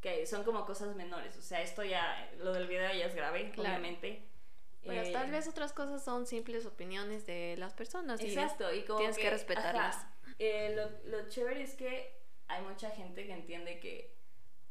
[0.01, 3.51] que son como cosas menores, o sea, esto ya, lo del video ya es grave,
[3.51, 3.81] Claro.
[4.85, 8.21] Pero Eh, tal vez otras cosas son simples opiniones de las personas.
[8.21, 10.05] y Exacto, y como tienes que respetarlas.
[10.39, 14.15] eh, lo, lo chévere es que hay mucha gente que entiende que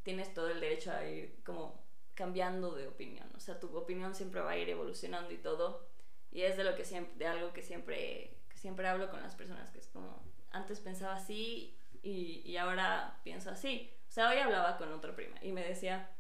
[0.03, 1.81] tienes todo el derecho a ir como
[2.15, 3.31] cambiando de opinión.
[3.37, 5.87] O sea, tu opinión siempre va a ir evolucionando y todo.
[6.33, 9.35] Y es de lo que siempre, de algo que siempre, que siempre hablo con las
[9.35, 13.91] personas, que es como, antes pensaba así y, y ahora pienso así.
[14.09, 16.11] O sea, hoy hablaba con otra prima y me decía,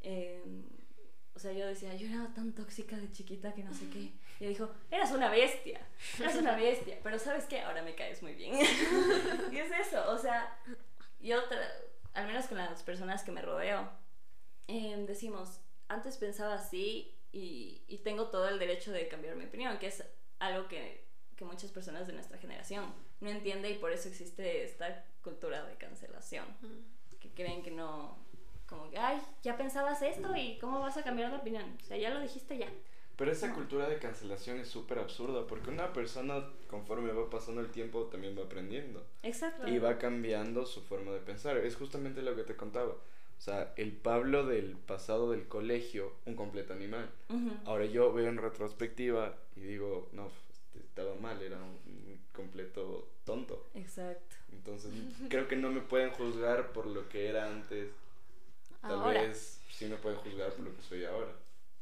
[0.00, 0.42] eh,
[1.38, 4.10] o sea, yo decía, yo era tan tóxica de chiquita que no sé qué.
[4.40, 5.80] Y dijo, eras una bestia,
[6.18, 6.98] eras una bestia.
[7.00, 7.60] Pero ¿sabes qué?
[7.60, 8.54] Ahora me caes muy bien.
[9.52, 10.58] y es eso, o sea,
[11.20, 11.38] yo,
[12.14, 13.88] al menos con las personas que me rodeo,
[14.66, 19.78] em, decimos, antes pensaba así y, y tengo todo el derecho de cambiar mi opinión,
[19.78, 20.02] que es
[20.40, 25.04] algo que, que muchas personas de nuestra generación no entiende y por eso existe esta
[25.22, 26.46] cultura de cancelación,
[27.20, 28.18] que creen que no,
[28.68, 31.96] como que, ay, ya pensabas esto y cómo vas a cambiar de opinión, o sea,
[31.96, 32.68] ya lo dijiste ya.
[33.16, 37.68] Pero esa cultura de cancelación es súper absurda porque una persona conforme va pasando el
[37.72, 39.66] tiempo también va aprendiendo Exacto.
[39.66, 41.56] y va cambiando su forma de pensar.
[41.56, 42.92] Es justamente lo que te contaba.
[42.92, 47.10] O sea, el Pablo del pasado del colegio, un completo animal.
[47.64, 53.08] Ahora yo veo en retrospectiva y digo, no, este, estaba mal, era un, un completo
[53.24, 53.66] tonto.
[53.74, 54.36] Exacto.
[54.52, 54.92] Entonces
[55.28, 57.88] creo que no me pueden juzgar por lo que era antes.
[58.80, 59.22] Tal Ahora.
[59.22, 61.32] vez sí me pueden juzgar por lo que soy ahora.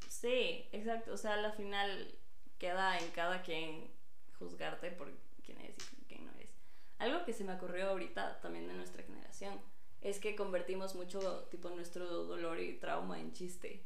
[0.08, 1.12] Sí, exacto.
[1.12, 2.14] O sea, al final
[2.58, 3.90] queda en cada quien
[4.38, 5.10] juzgarte por
[5.44, 6.50] quién eres y quién no eres.
[6.98, 9.60] Algo que se me ocurrió ahorita también de nuestra generación
[10.00, 13.84] es que convertimos mucho tipo nuestro dolor y trauma en chiste.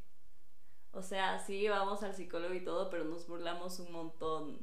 [0.93, 4.59] O sea, sí vamos al psicólogo y todo, pero nos burlamos un montón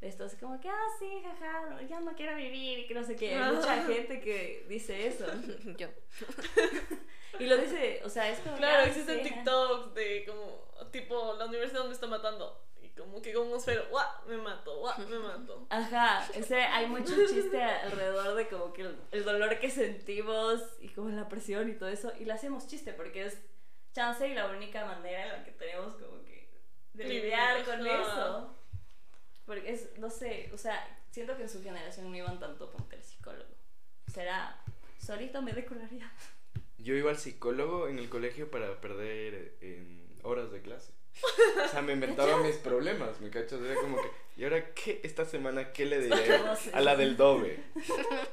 [0.00, 0.24] de esto.
[0.24, 3.34] Así como que, ah, sí, jaja, ya no quiero vivir y que no sé qué.
[3.34, 5.26] Hay mucha gente que dice eso.
[5.78, 5.88] Yo.
[7.38, 8.56] Y lo dice, o sea, es como.
[8.56, 9.22] Claro, existen.
[9.22, 12.62] TikToks de como, tipo, la universidad me está matando.
[12.80, 14.06] Y como que con un esfero, ¡guau!
[14.26, 14.98] Me mato, ¡guau!
[15.08, 15.66] Me mato.
[15.70, 20.88] Ajá, ese, hay mucho chiste alrededor de como que el, el dolor que sentimos y
[20.88, 23.38] como la presión y todo eso, y le hacemos chiste porque es
[23.92, 26.48] chance y la única manera en la que tenemos como que
[26.92, 28.54] de lidiar con eso.
[29.46, 32.86] Porque es, no sé, o sea, siento que en su generación no iban tanto con
[32.90, 33.54] el psicólogo.
[34.12, 34.62] Será,
[34.98, 36.12] solito me decoraría.
[36.86, 40.92] Yo iba al psicólogo en el colegio para perder en horas de clase.
[41.64, 43.60] O sea, me inventaba mis problemas, ¿me cachas?
[43.60, 45.00] Era como que, ¿y ahora qué?
[45.02, 46.36] Esta semana, ¿qué le diré
[46.72, 47.58] a la del dobe?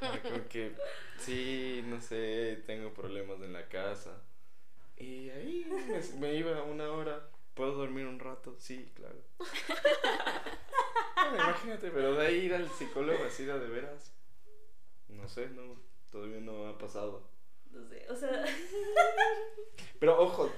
[0.02, 0.74] Era Como que,
[1.18, 4.22] sí, no sé, tengo problemas en la casa.
[4.98, 7.28] Y ahí me, me iba una hora.
[7.56, 8.56] ¿Puedo dormir un rato?
[8.60, 9.18] Sí, claro.
[11.16, 14.14] Bueno, imagínate, pero de ahí ir al psicólogo así de veras.
[15.08, 15.76] No sé, no,
[16.12, 17.33] todavía no ha pasado.
[17.74, 18.46] No sé, o sea,
[20.00, 20.52] Pero ojo,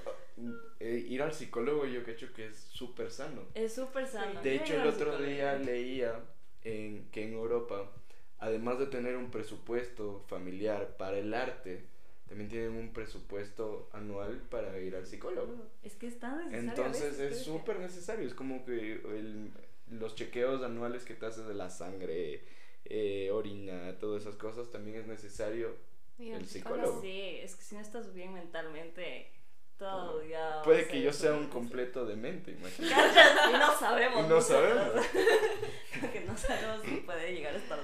[0.79, 3.43] eh, ir al psicólogo yo cacho que es súper sano.
[3.53, 4.41] es súper sano.
[4.41, 6.19] De hecho, el otro día leía
[6.63, 7.91] en, que en Europa,
[8.39, 11.85] además de tener un presupuesto familiar para el arte,
[12.27, 15.53] también tienen un presupuesto anual para ir al psicólogo.
[15.83, 16.69] Es que es tan necesario.
[16.69, 18.27] Entonces es que- súper necesario.
[18.27, 19.51] Es como que el-
[19.91, 22.43] los chequeos anuales que te haces de la sangre,
[22.85, 25.75] eh, orina, todas esas cosas, también es necesario.
[26.17, 27.01] Y El psicólogo.
[27.01, 29.31] Sí, es que si no estás bien mentalmente,
[29.77, 30.57] todo ya.
[30.57, 33.19] va Puede que yo sea un completo demente, imagínate.
[33.49, 34.25] Y no sabemos.
[34.25, 35.05] Y no sabemos.
[36.13, 37.79] que no sabemos si puede llegar a estar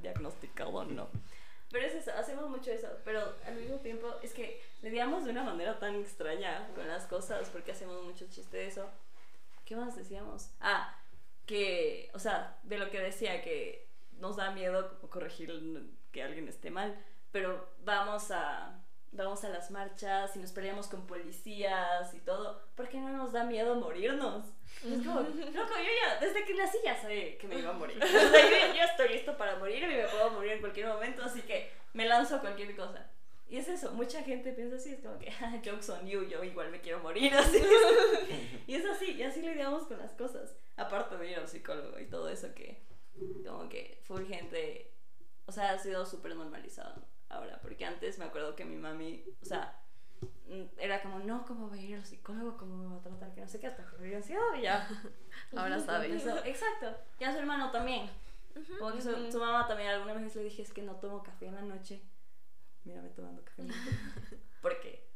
[0.00, 1.08] diagnosticado o no.
[1.70, 2.88] Pero es eso, hacemos mucho eso.
[3.04, 7.50] Pero al mismo tiempo es que lidiamos de una manera tan extraña con las cosas
[7.50, 8.88] porque hacemos mucho chiste de eso.
[9.64, 10.50] ¿Qué más decíamos?
[10.60, 10.96] Ah,
[11.46, 15.50] que, o sea, de lo que decía, que nos da miedo corregir
[16.12, 16.96] que alguien esté mal,
[17.34, 18.80] pero vamos a,
[19.10, 23.42] vamos a las marchas y nos peleamos con policías y todo, porque no nos da
[23.42, 24.44] miedo morirnos.
[24.84, 27.98] Es como, loco, yo ya, desde que nací ya sé que me iba a morir.
[28.02, 31.24] O sea, yo, ya- estoy listo para morir y me puedo morir en cualquier momento,
[31.24, 33.10] así que me lanzo a cualquier cosa.
[33.48, 36.42] Y es eso, mucha gente piensa así, es como que, "Ah, jokes on you, yo
[36.44, 37.60] igual me quiero morir, así.
[38.68, 40.54] y es así, y así lidiamos con las cosas.
[40.76, 42.80] Aparte de ir al psicólogo y todo eso que,
[43.44, 44.92] como que full gente,
[45.46, 47.02] o sea, ha sido súper normalizado
[47.34, 49.80] ahora, porque antes me acuerdo que mi mami, o sea,
[50.48, 52.56] mm, era como, no, ¿cómo voy a ir al psicólogo?
[52.56, 53.34] ¿Cómo me va a tratar?
[53.34, 54.88] Que no sé qué, hasta que ansiado y ya.
[55.56, 56.06] Ahora sabe.
[56.06, 58.08] Empezó- Exacto, ya su hermano también.
[58.78, 61.46] Como que su, su mamá también alguna vez le dije, es que no tomo café
[61.46, 62.00] en la noche.
[62.84, 64.38] Mírame tomando café en la noche.
[64.62, 65.08] Porque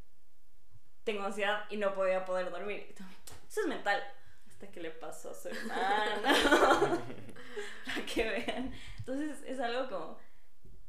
[1.05, 2.85] tengo ansiedad y no podía poder dormir.
[2.89, 2.93] Y
[3.47, 4.03] Eso es mental.
[4.47, 6.99] Hasta que le pasó a su hermano.
[7.85, 8.73] Para que vean.
[8.97, 10.17] Entonces es algo como...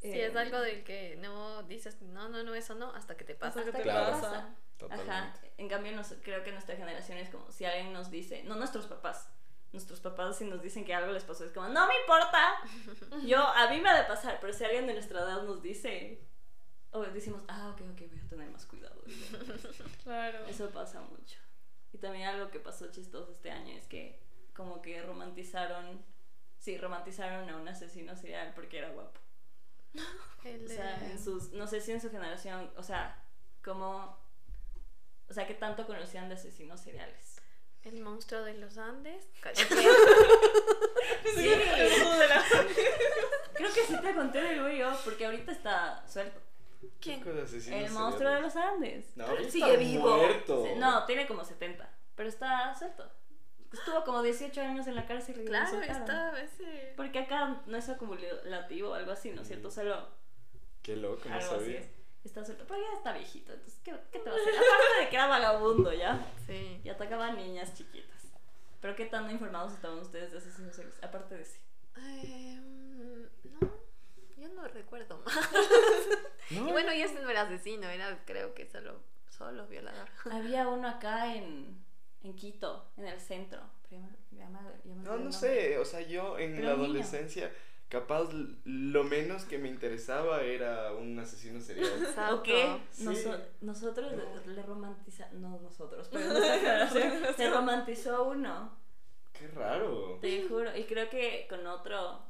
[0.01, 3.25] Sí, eh, es algo del que no dices, no, no, no, eso no, hasta que
[3.25, 3.61] te pasa.
[3.61, 4.13] Hasta que te Claro.
[4.13, 4.55] pasa.
[4.91, 5.35] Ajá.
[5.59, 8.87] En cambio, nos- creo que nuestra generación es como si alguien nos dice, no nuestros
[8.87, 9.29] papás,
[9.73, 12.61] nuestros papás si nos dicen que algo les pasó, es como, no me importa,
[13.27, 16.23] yo, a mí me ha de pasar, pero si alguien de nuestra edad nos dice,
[16.93, 19.03] o decimos, ah, ok, ok, voy a tener más cuidado.
[20.03, 20.47] Claro.
[20.47, 21.39] Eso pasa mucho.
[21.93, 24.19] Y también algo que pasó chistoso este año es que
[24.55, 26.03] como que romantizaron,
[26.59, 29.21] sí, romantizaron a un asesino serial porque era guapo.
[30.45, 33.23] El, O sea, en sus, no sé si en su generación, o sea,
[33.63, 34.19] como,
[35.29, 37.37] o sea, que tanto conocían de asesinos seriales.
[37.83, 39.29] el monstruo de los Andes.
[41.35, 41.49] Sí,
[43.55, 46.41] creo que sí te conté de Luis yo, porque ahorita está suelto.
[47.01, 47.23] ¿Quién?
[47.23, 47.31] ¿Qué
[47.85, 49.17] El monstruo de los Andes.
[49.17, 50.17] No, sigue está vivo.
[50.17, 50.67] muerto.
[50.77, 53.11] No, tiene como 70, pero está suelto.
[53.73, 56.93] Estuvo como 18 años en la cárcel y Claro, está ese.
[56.97, 59.71] Porque acá no es acumulativo o algo así, ¿no es cierto?
[59.71, 60.09] Solo
[60.83, 61.81] Qué loco, no sabía.
[61.81, 61.91] es.
[62.25, 64.53] Está suelto, pero ya está viejito, entonces, ¿qué, qué te va a hacer?
[64.55, 66.27] Aparte de que era vagabundo, ¿ya?
[66.47, 66.81] Sí.
[66.85, 68.27] Y atacaba a niñas chiquitas.
[68.81, 71.03] Pero ¿qué tan informados estaban ustedes de asesinos seriales?
[71.03, 71.59] Aparte de sí.
[71.97, 73.73] Eh, mm, no,
[74.37, 75.35] yo no recuerdo más.
[76.51, 76.69] No.
[76.69, 79.01] Y bueno, y ese no era asesino, era creo que solo
[79.41, 80.09] Solo violador.
[80.33, 81.83] Había uno acá en,
[82.23, 83.61] en Quito, en el centro.
[83.89, 86.69] pero ya me- ya me- ya me No, no sé, o sea, yo en Pero
[86.69, 86.85] la niño.
[86.85, 87.53] adolescencia,
[87.89, 88.29] capaz
[88.65, 91.91] lo menos que me interesaba era un asesino serial.
[92.33, 92.81] ¿O qué?
[92.91, 93.05] Sí.
[93.05, 94.53] Noso- nosotros le, No.
[94.53, 95.29] le romantiza...
[95.33, 96.25] No, nosotros, pero
[97.37, 98.79] se romantizó uno.
[99.33, 100.19] Qué raro.
[100.21, 100.77] Te juro.
[100.77, 102.27] Y creo que con otro...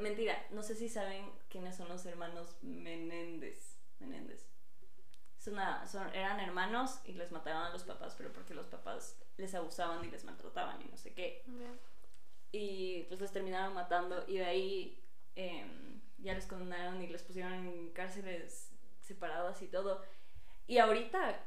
[0.00, 3.76] Mentira, no sé si saben quiénes son los hermanos Menéndez.
[4.00, 4.46] Menéndez.
[5.46, 9.54] Una, son, eran hermanos y les mataban a los papás, pero porque los papás les
[9.54, 11.44] abusaban y les maltrataban y no sé qué.
[12.52, 15.02] Y pues les terminaron matando y de ahí
[15.34, 18.70] em, ya les condenaron y les pusieron en cárceles
[19.00, 20.02] separadas y todo.
[20.68, 21.44] Y ahorita,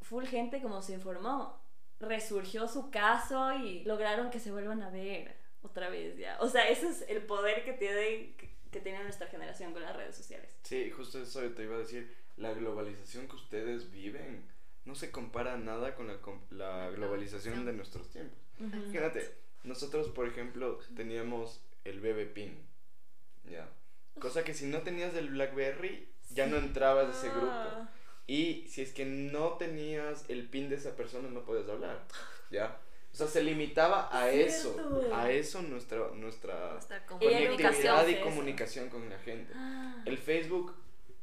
[0.00, 1.60] full gente como se informó,
[2.00, 6.38] resurgió su caso y lograron que se vuelvan a ver otra vez ya.
[6.40, 8.36] O sea, ese es el poder que tiene,
[8.70, 10.56] que tiene nuestra generación con las redes sociales.
[10.62, 12.25] Sí, justo eso te iba a decir.
[12.36, 14.42] La globalización que ustedes viven
[14.84, 16.18] no se compara nada con la,
[16.50, 18.38] la globalización de nuestros tiempos.
[18.92, 19.34] Fíjate,
[19.64, 22.56] nosotros, por ejemplo, teníamos el BB Pin.
[23.50, 23.68] Ya.
[24.20, 27.46] Cosa que si no tenías el Blackberry, ya no entrabas a ese grupo.
[27.50, 27.88] Ah,
[28.26, 32.04] Y si es que no tenías el pin de esa persona, no podías hablar.
[32.50, 32.78] ¿Ya?
[33.12, 34.76] O sea, se limitaba a eso.
[35.12, 37.56] A eso nuestra, nuestra Nuestra Ella comunicación.
[37.56, 39.52] conectividad y comunicación con la gente.
[39.54, 40.74] Ah, El Facebook,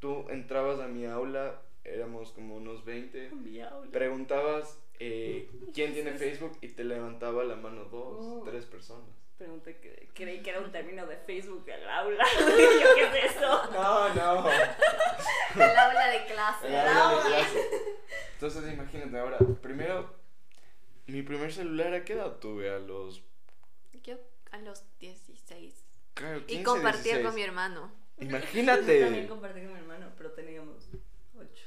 [0.04, 3.90] tú entrabas a mi aula, éramos como unos 20, diablo.
[3.90, 8.42] preguntabas eh, quién tiene Facebook y te levantaba la mano dos, Oh.
[8.44, 9.08] tres personas.
[9.38, 12.22] Pregunté que creí que era un término de Facebook al aula.
[12.38, 13.70] Yo, ¿qué es eso?
[13.72, 14.50] No, no.
[14.50, 16.68] El aula de clase.
[16.68, 17.68] El aula de clase.
[18.34, 20.14] Entonces imagínate ahora, primero,
[21.06, 22.68] mi primer celular, ¿a qué edad tuve?
[22.70, 23.22] A los...
[24.02, 24.16] Yo
[24.52, 25.74] a los 16.
[26.12, 27.26] claro, Y 15, compartía 16.
[27.26, 28.03] con mi hermano.
[28.18, 29.26] Yo también Imagínate.
[29.28, 30.88] compartí con mi hermano, pero teníamos
[31.38, 31.64] ocho.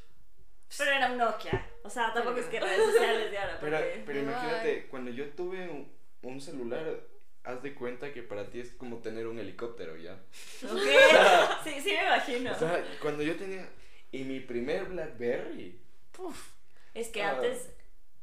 [0.78, 1.66] Pero era un Nokia.
[1.84, 3.58] O sea, tampoco es que redes sociales de ahora.
[3.62, 4.26] Pero, porque- pero Ay.
[4.26, 5.92] imagínate, cuando yo tuve un,
[6.24, 7.02] un celular,
[7.44, 10.14] haz de cuenta que para ti es como tener un helicóptero, ¿ya?
[10.64, 10.82] Ok.
[11.64, 12.52] Sí, sí me imagino.
[12.52, 13.68] O sea, cuando yo tenía...
[14.12, 15.80] Y mi primer Blackberry.
[16.94, 17.32] es que ah.
[17.36, 17.70] antes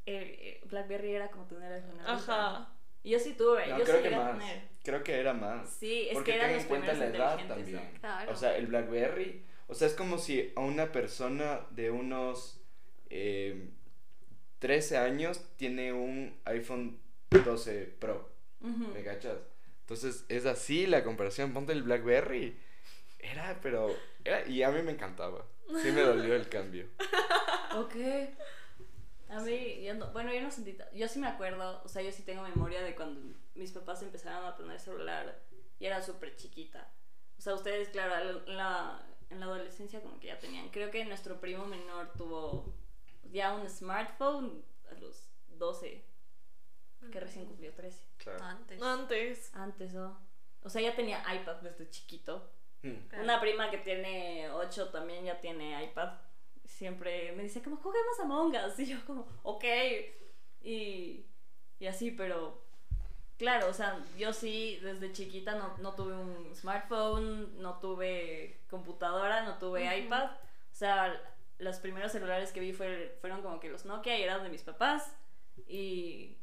[0.07, 2.71] eh, eh, Blackberry era como tener el Ajá.
[3.03, 4.39] Yo sí tuve, No, yo creo sí que llegué a más.
[4.39, 4.63] tener.
[4.85, 5.71] Creo que era más.
[5.71, 7.91] Sí, es Porque que eran ten los en cuenta la edad también.
[8.01, 8.33] Claro.
[8.33, 12.61] O sea, el BlackBerry, o sea, es como si a una persona de unos
[13.09, 13.71] eh,
[14.59, 18.33] 13 años tiene un iPhone 12 Pro.
[18.61, 19.39] ¿me cachas?
[19.81, 22.59] Entonces es así la comparación, ponte el BlackBerry.
[23.19, 25.47] Era, pero, era, y a mí me encantaba.
[25.83, 26.87] Sí me dolió el cambio.
[27.77, 27.97] Ok.
[29.29, 32.13] A mí, yo no- bueno, yo no sentí, yo sí me acuerdo, o sea, yo
[32.13, 33.21] sí tengo memoria de cuando
[33.55, 35.41] mis papás empezaron a tener celular
[35.79, 36.91] y era súper chiquita.
[37.39, 40.69] O sea, ustedes, claro, al- en la, en la adolescencia como que ya tenían.
[40.71, 42.75] Creo que nuestro primo menor tuvo
[43.33, 46.05] ya un smartphone a los 12,
[47.11, 48.03] que recién cumplió 13.
[48.19, 48.43] Claro.
[48.45, 48.81] Antes.
[48.83, 49.55] Antes.
[49.55, 50.19] Antes, ¿no?
[50.63, 52.51] O sea, ya tenía iPad desde chiquito.
[52.83, 52.93] Mm.
[53.09, 53.25] Claro.
[53.25, 56.15] Una prima que tiene 8 también ya tiene iPad.
[56.79, 58.79] Siempre me dice como, juguemos Among Us.
[58.79, 59.65] Y yo como, ok.
[60.63, 61.27] Y,
[61.79, 62.63] y así, pero
[63.39, 69.43] claro, o sea, yo sí desde chiquita no, no tuve un smartphone, no tuve computadora,
[69.45, 70.31] no tuve iPad.
[70.33, 71.15] O sea,
[71.59, 74.63] los primeros celulares que vi fue- fueron como que los Nokia y eran de mis
[74.63, 75.13] papás.
[75.69, 76.37] Y,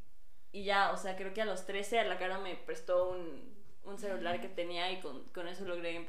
[0.54, 3.54] y ya, o sea, creo que a los 13 a la cara me prestó un,
[3.84, 6.06] un celular que tenía y con, con eso logré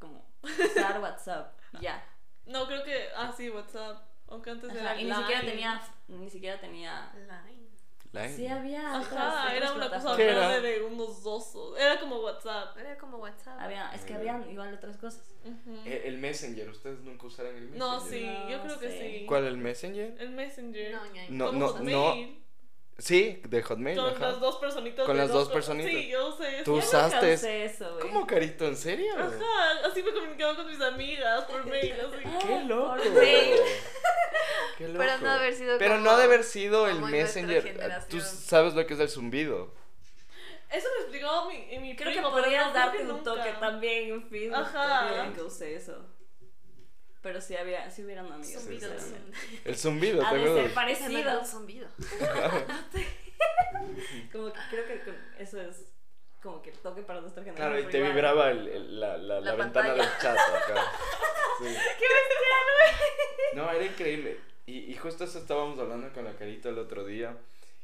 [0.00, 1.56] como usar WhatsApp.
[1.80, 2.04] Ya.
[2.46, 3.08] No, creo que.
[3.16, 4.02] Ah, sí, WhatsApp.
[4.28, 5.00] Aunque antes Ajá, era.
[5.00, 7.12] y ni siquiera tenía, ni siquiera tenía.
[7.14, 7.68] Line.
[8.12, 8.36] Line.
[8.36, 8.96] Sí había.
[8.96, 11.52] Ajá, otras era una cosa grande de unos dos.
[11.78, 12.76] Era como WhatsApp.
[12.78, 13.60] Era como WhatsApp.
[13.60, 15.22] Había, es que habían igual otras cosas.
[15.84, 17.78] Eh, El Messenger, ¿ustedes nunca usaron el Messenger?
[17.78, 19.26] No, sí, yo creo que sí.
[19.26, 20.16] ¿Cuál el Messenger?
[20.18, 20.98] El Messenger.
[21.30, 21.52] No.
[21.52, 22.40] No, no.
[23.00, 23.96] Sí, de Hotmail.
[23.98, 24.20] Con ajá.
[24.30, 25.06] las dos personitas.
[25.06, 25.90] Con las dos per- personitas.
[25.90, 26.64] Sí, yo usé eso.
[26.64, 27.64] Tú Yo usaste.
[27.64, 28.00] eso, güey.
[28.02, 28.66] ¿Cómo, Carito?
[28.66, 29.12] ¿En serio?
[29.16, 31.92] Ajá, así me comunicaba con mis amigas por mail.
[31.92, 32.46] Así.
[32.46, 32.96] ¡Qué loco!
[32.96, 33.54] Por mail.
[34.78, 34.98] ¡Qué loco!
[34.98, 38.04] Pero no haber sido Pero como- no ha de haber sido el Messenger.
[38.08, 39.72] Tú sabes lo que es el zumbido.
[40.70, 43.52] Eso me explicó mi, mi Creo que primo, pero podrías no, darte que un toque
[43.58, 44.56] también en Facebook.
[44.56, 44.88] Ajá.
[45.08, 45.98] también que usé eso.
[47.22, 48.62] Pero sí había, sí hubieran amigos.
[48.62, 49.38] Zumbido, sinceramente.
[49.64, 51.44] El zumbido, Ha ¿te de ser parecido.
[51.44, 51.88] zumbido.
[54.32, 55.00] Como que creo que
[55.38, 55.86] eso es
[56.42, 57.70] como que toque para nuestra generación.
[57.72, 58.12] Claro, y te igual.
[58.12, 60.74] vibraba el, el- la, la, la La ventana del chat acá.
[61.58, 61.66] Sí.
[61.66, 63.54] ¡Qué bestial, güey!
[63.54, 64.38] No, era increíble.
[64.64, 67.36] Y, y justo eso estábamos hablando con la carita el otro día,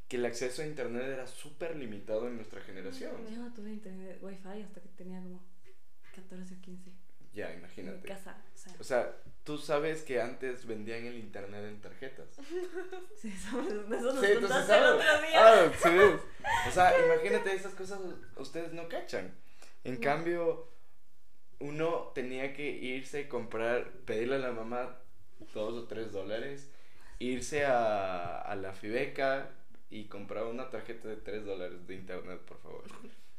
[0.09, 3.13] que el acceso a internet era súper limitado en nuestra generación.
[3.29, 5.43] Yo no tuve internet wifi hasta que tenía como
[6.15, 6.91] 14 o 15.
[7.35, 8.09] Ya, En mi imagínate.
[8.09, 8.43] casa.
[8.55, 9.15] O sea, O sea,
[9.47, 12.29] tú sabes que antes vendían el internet en tarjetas.
[13.17, 14.91] Sí, eso, eso nos Sí, contaste el sabes.
[14.91, 15.41] otro día.
[15.41, 15.89] Ah, sí.
[16.69, 17.99] O sea, imagínate, esas cosas
[18.37, 19.33] ustedes no cachan.
[19.85, 20.69] En cambio,
[21.61, 24.99] uno tenía que irse a comprar, pedirle a la mamá
[25.55, 26.69] dos o tres dólares,
[27.19, 29.51] irse a, a la Fibeca
[29.89, 32.83] y comprar una tarjeta de tres dólares de internet, por favor.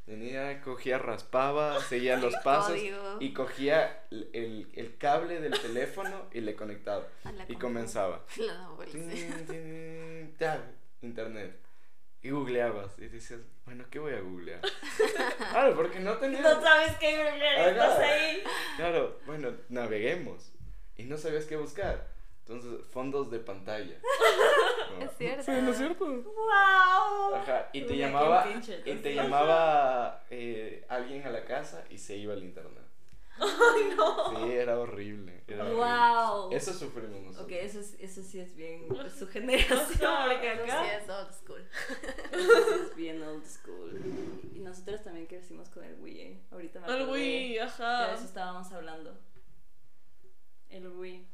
[0.08, 3.18] Venía, cogía, raspaba, seguía los pasos Código.
[3.20, 7.06] y cogía el, el- el cable del teléfono y le conectaba.
[7.50, 8.24] Y comenzaba.
[10.40, 10.64] Ta,
[11.02, 11.60] internet.
[12.24, 12.98] Y googleabas.
[13.00, 14.62] Y dices, bueno, ¿qué voy a googlear?
[15.52, 16.42] claro, porque no tenía.
[16.42, 18.44] No sabes qué googlear, estás ahí.
[18.78, 20.52] Claro, bueno, naveguemos.
[20.96, 22.08] Y no sabías qué buscar.
[22.48, 23.98] Entonces, fondos de pantalla.
[25.00, 25.06] ¿no?
[25.06, 25.44] Es cierto.
[25.44, 26.06] Sí, ¿no es cierto?
[26.06, 27.36] ¡Wow!
[27.36, 28.48] Ajá, y te llamaba,
[28.86, 32.84] y te llamaba eh, alguien a la casa y se iba al internet.
[33.40, 34.30] Ay, no.
[34.46, 35.44] Sí, era horrible.
[35.46, 35.84] Era horrible.
[35.84, 36.50] ¡Wow!
[36.54, 37.46] Eso sufrimos nosotros.
[37.46, 39.78] Ok, eso, es- eso sí es bien su generación,
[40.28, 41.68] porque Eso acá sí es old school.
[42.32, 44.02] eso sí es bien old school.
[44.56, 46.42] Y nosotros también crecimos con el Wii, ¿eh?
[46.52, 48.14] Ahorita me El Wii, que de ajá.
[48.14, 49.16] eso estábamos hablando.
[50.70, 51.28] El Wii.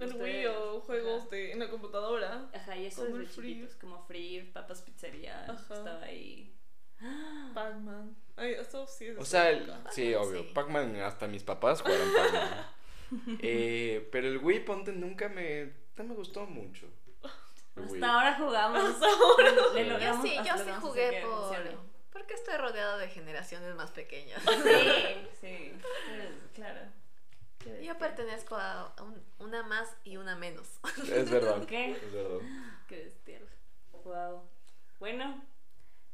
[0.00, 1.30] El Wii o juegos ajá.
[1.30, 2.48] de, en la computadora.
[2.54, 5.52] Ajá, y eso Como desde chiquitos, como Free, Papas Pizzería, Ajá.
[5.74, 6.54] estaba ahí.
[7.54, 8.16] Pac-Man.
[8.36, 9.18] Ay, esto sí es.
[9.18, 10.42] O sea, el- sí, obvio.
[10.42, 10.50] sí.
[10.54, 12.66] Pac-Man, hasta mis papás jugaron Pac-Man.
[13.42, 16.86] eh, pero el Wii, ponte, nunca me, no me gustó mucho.
[17.76, 17.94] Wii.
[18.02, 18.84] Hasta ahora jugamos.
[18.84, 19.52] Hasta ahora.
[19.74, 21.88] Le Yo sí, yo sí jugué por...
[22.12, 24.42] Porque estoy rodeada de generaciones más pequeñas.
[24.42, 26.80] Sí, sí, es- claro.
[27.82, 30.66] Yo pertenezco a un- una más y una menos.
[31.10, 31.64] Es verdad.
[31.68, 31.92] ¿Qué?
[31.92, 32.38] Es verdad.
[32.88, 33.42] Qué bestial.
[34.04, 34.42] Wow.
[34.98, 35.44] Bueno,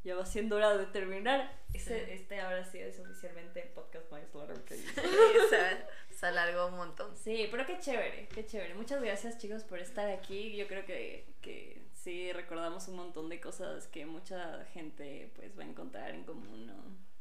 [0.02, 1.50] ya va siendo hora de terminar.
[1.72, 2.12] Este, Sí.
[2.12, 5.00] este ahora sí es oficialmente el podcast más largo que hice.
[5.02, 7.16] Sí, se, se alargó un montón.
[7.16, 8.74] Sí, pero qué chévere, qué chévere.
[8.74, 10.56] Muchas gracias chicos por estar aquí.
[10.56, 15.62] Yo creo que, que sí recordamos un montón de cosas que mucha gente pues va
[15.62, 16.70] a encontrar en común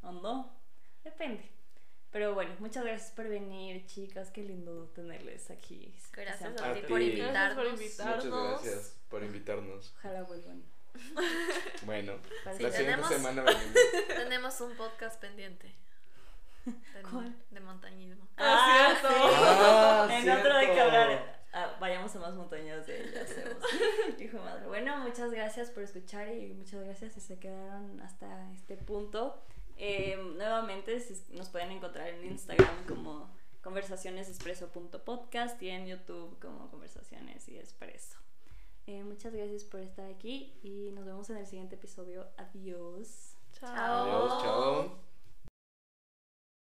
[0.04, 0.56] o, o no.
[1.04, 1.44] Depende.
[2.14, 4.30] Pero bueno, muchas gracias por venir, chicas.
[4.32, 5.94] Qué lindo tenerles aquí.
[6.14, 8.26] Gracias a ti por de- Gracias por invitarnos.
[8.26, 9.94] Muchas gracias por invitarnos.
[9.98, 10.64] Ojalá vuelvan.
[11.86, 12.14] Bueno,
[12.56, 13.74] Sí, la que- siguiente tenemos- semana venimos.
[14.08, 15.74] Tenemos un podcast pendiente.
[16.66, 17.36] De, ¿Cuál?
[17.50, 18.28] de montañismo.
[18.38, 19.08] Ah, cierto.
[19.20, 20.92] Ah, en otro hay que cierto.
[20.92, 21.44] hablar.
[21.52, 23.22] ah, vayamos a más montañas de ella.
[23.24, 23.58] hacemos.
[24.22, 24.68] Hijo de madre.
[24.68, 29.44] Bueno, muchas gracias por escuchar y muchas gracias si se quedaron hasta este punto.
[29.78, 31.02] Eh, nuevamente
[31.32, 33.30] nos pueden encontrar en Instagram como
[33.62, 38.18] conversacionesexpreso.podcast y en YouTube como conversaciones y expreso.
[38.86, 42.28] Eh, muchas gracias por estar aquí y nos vemos en el siguiente episodio.
[42.38, 43.38] Adiós.
[43.54, 43.76] Chao.
[43.76, 45.13] Adiós, chao.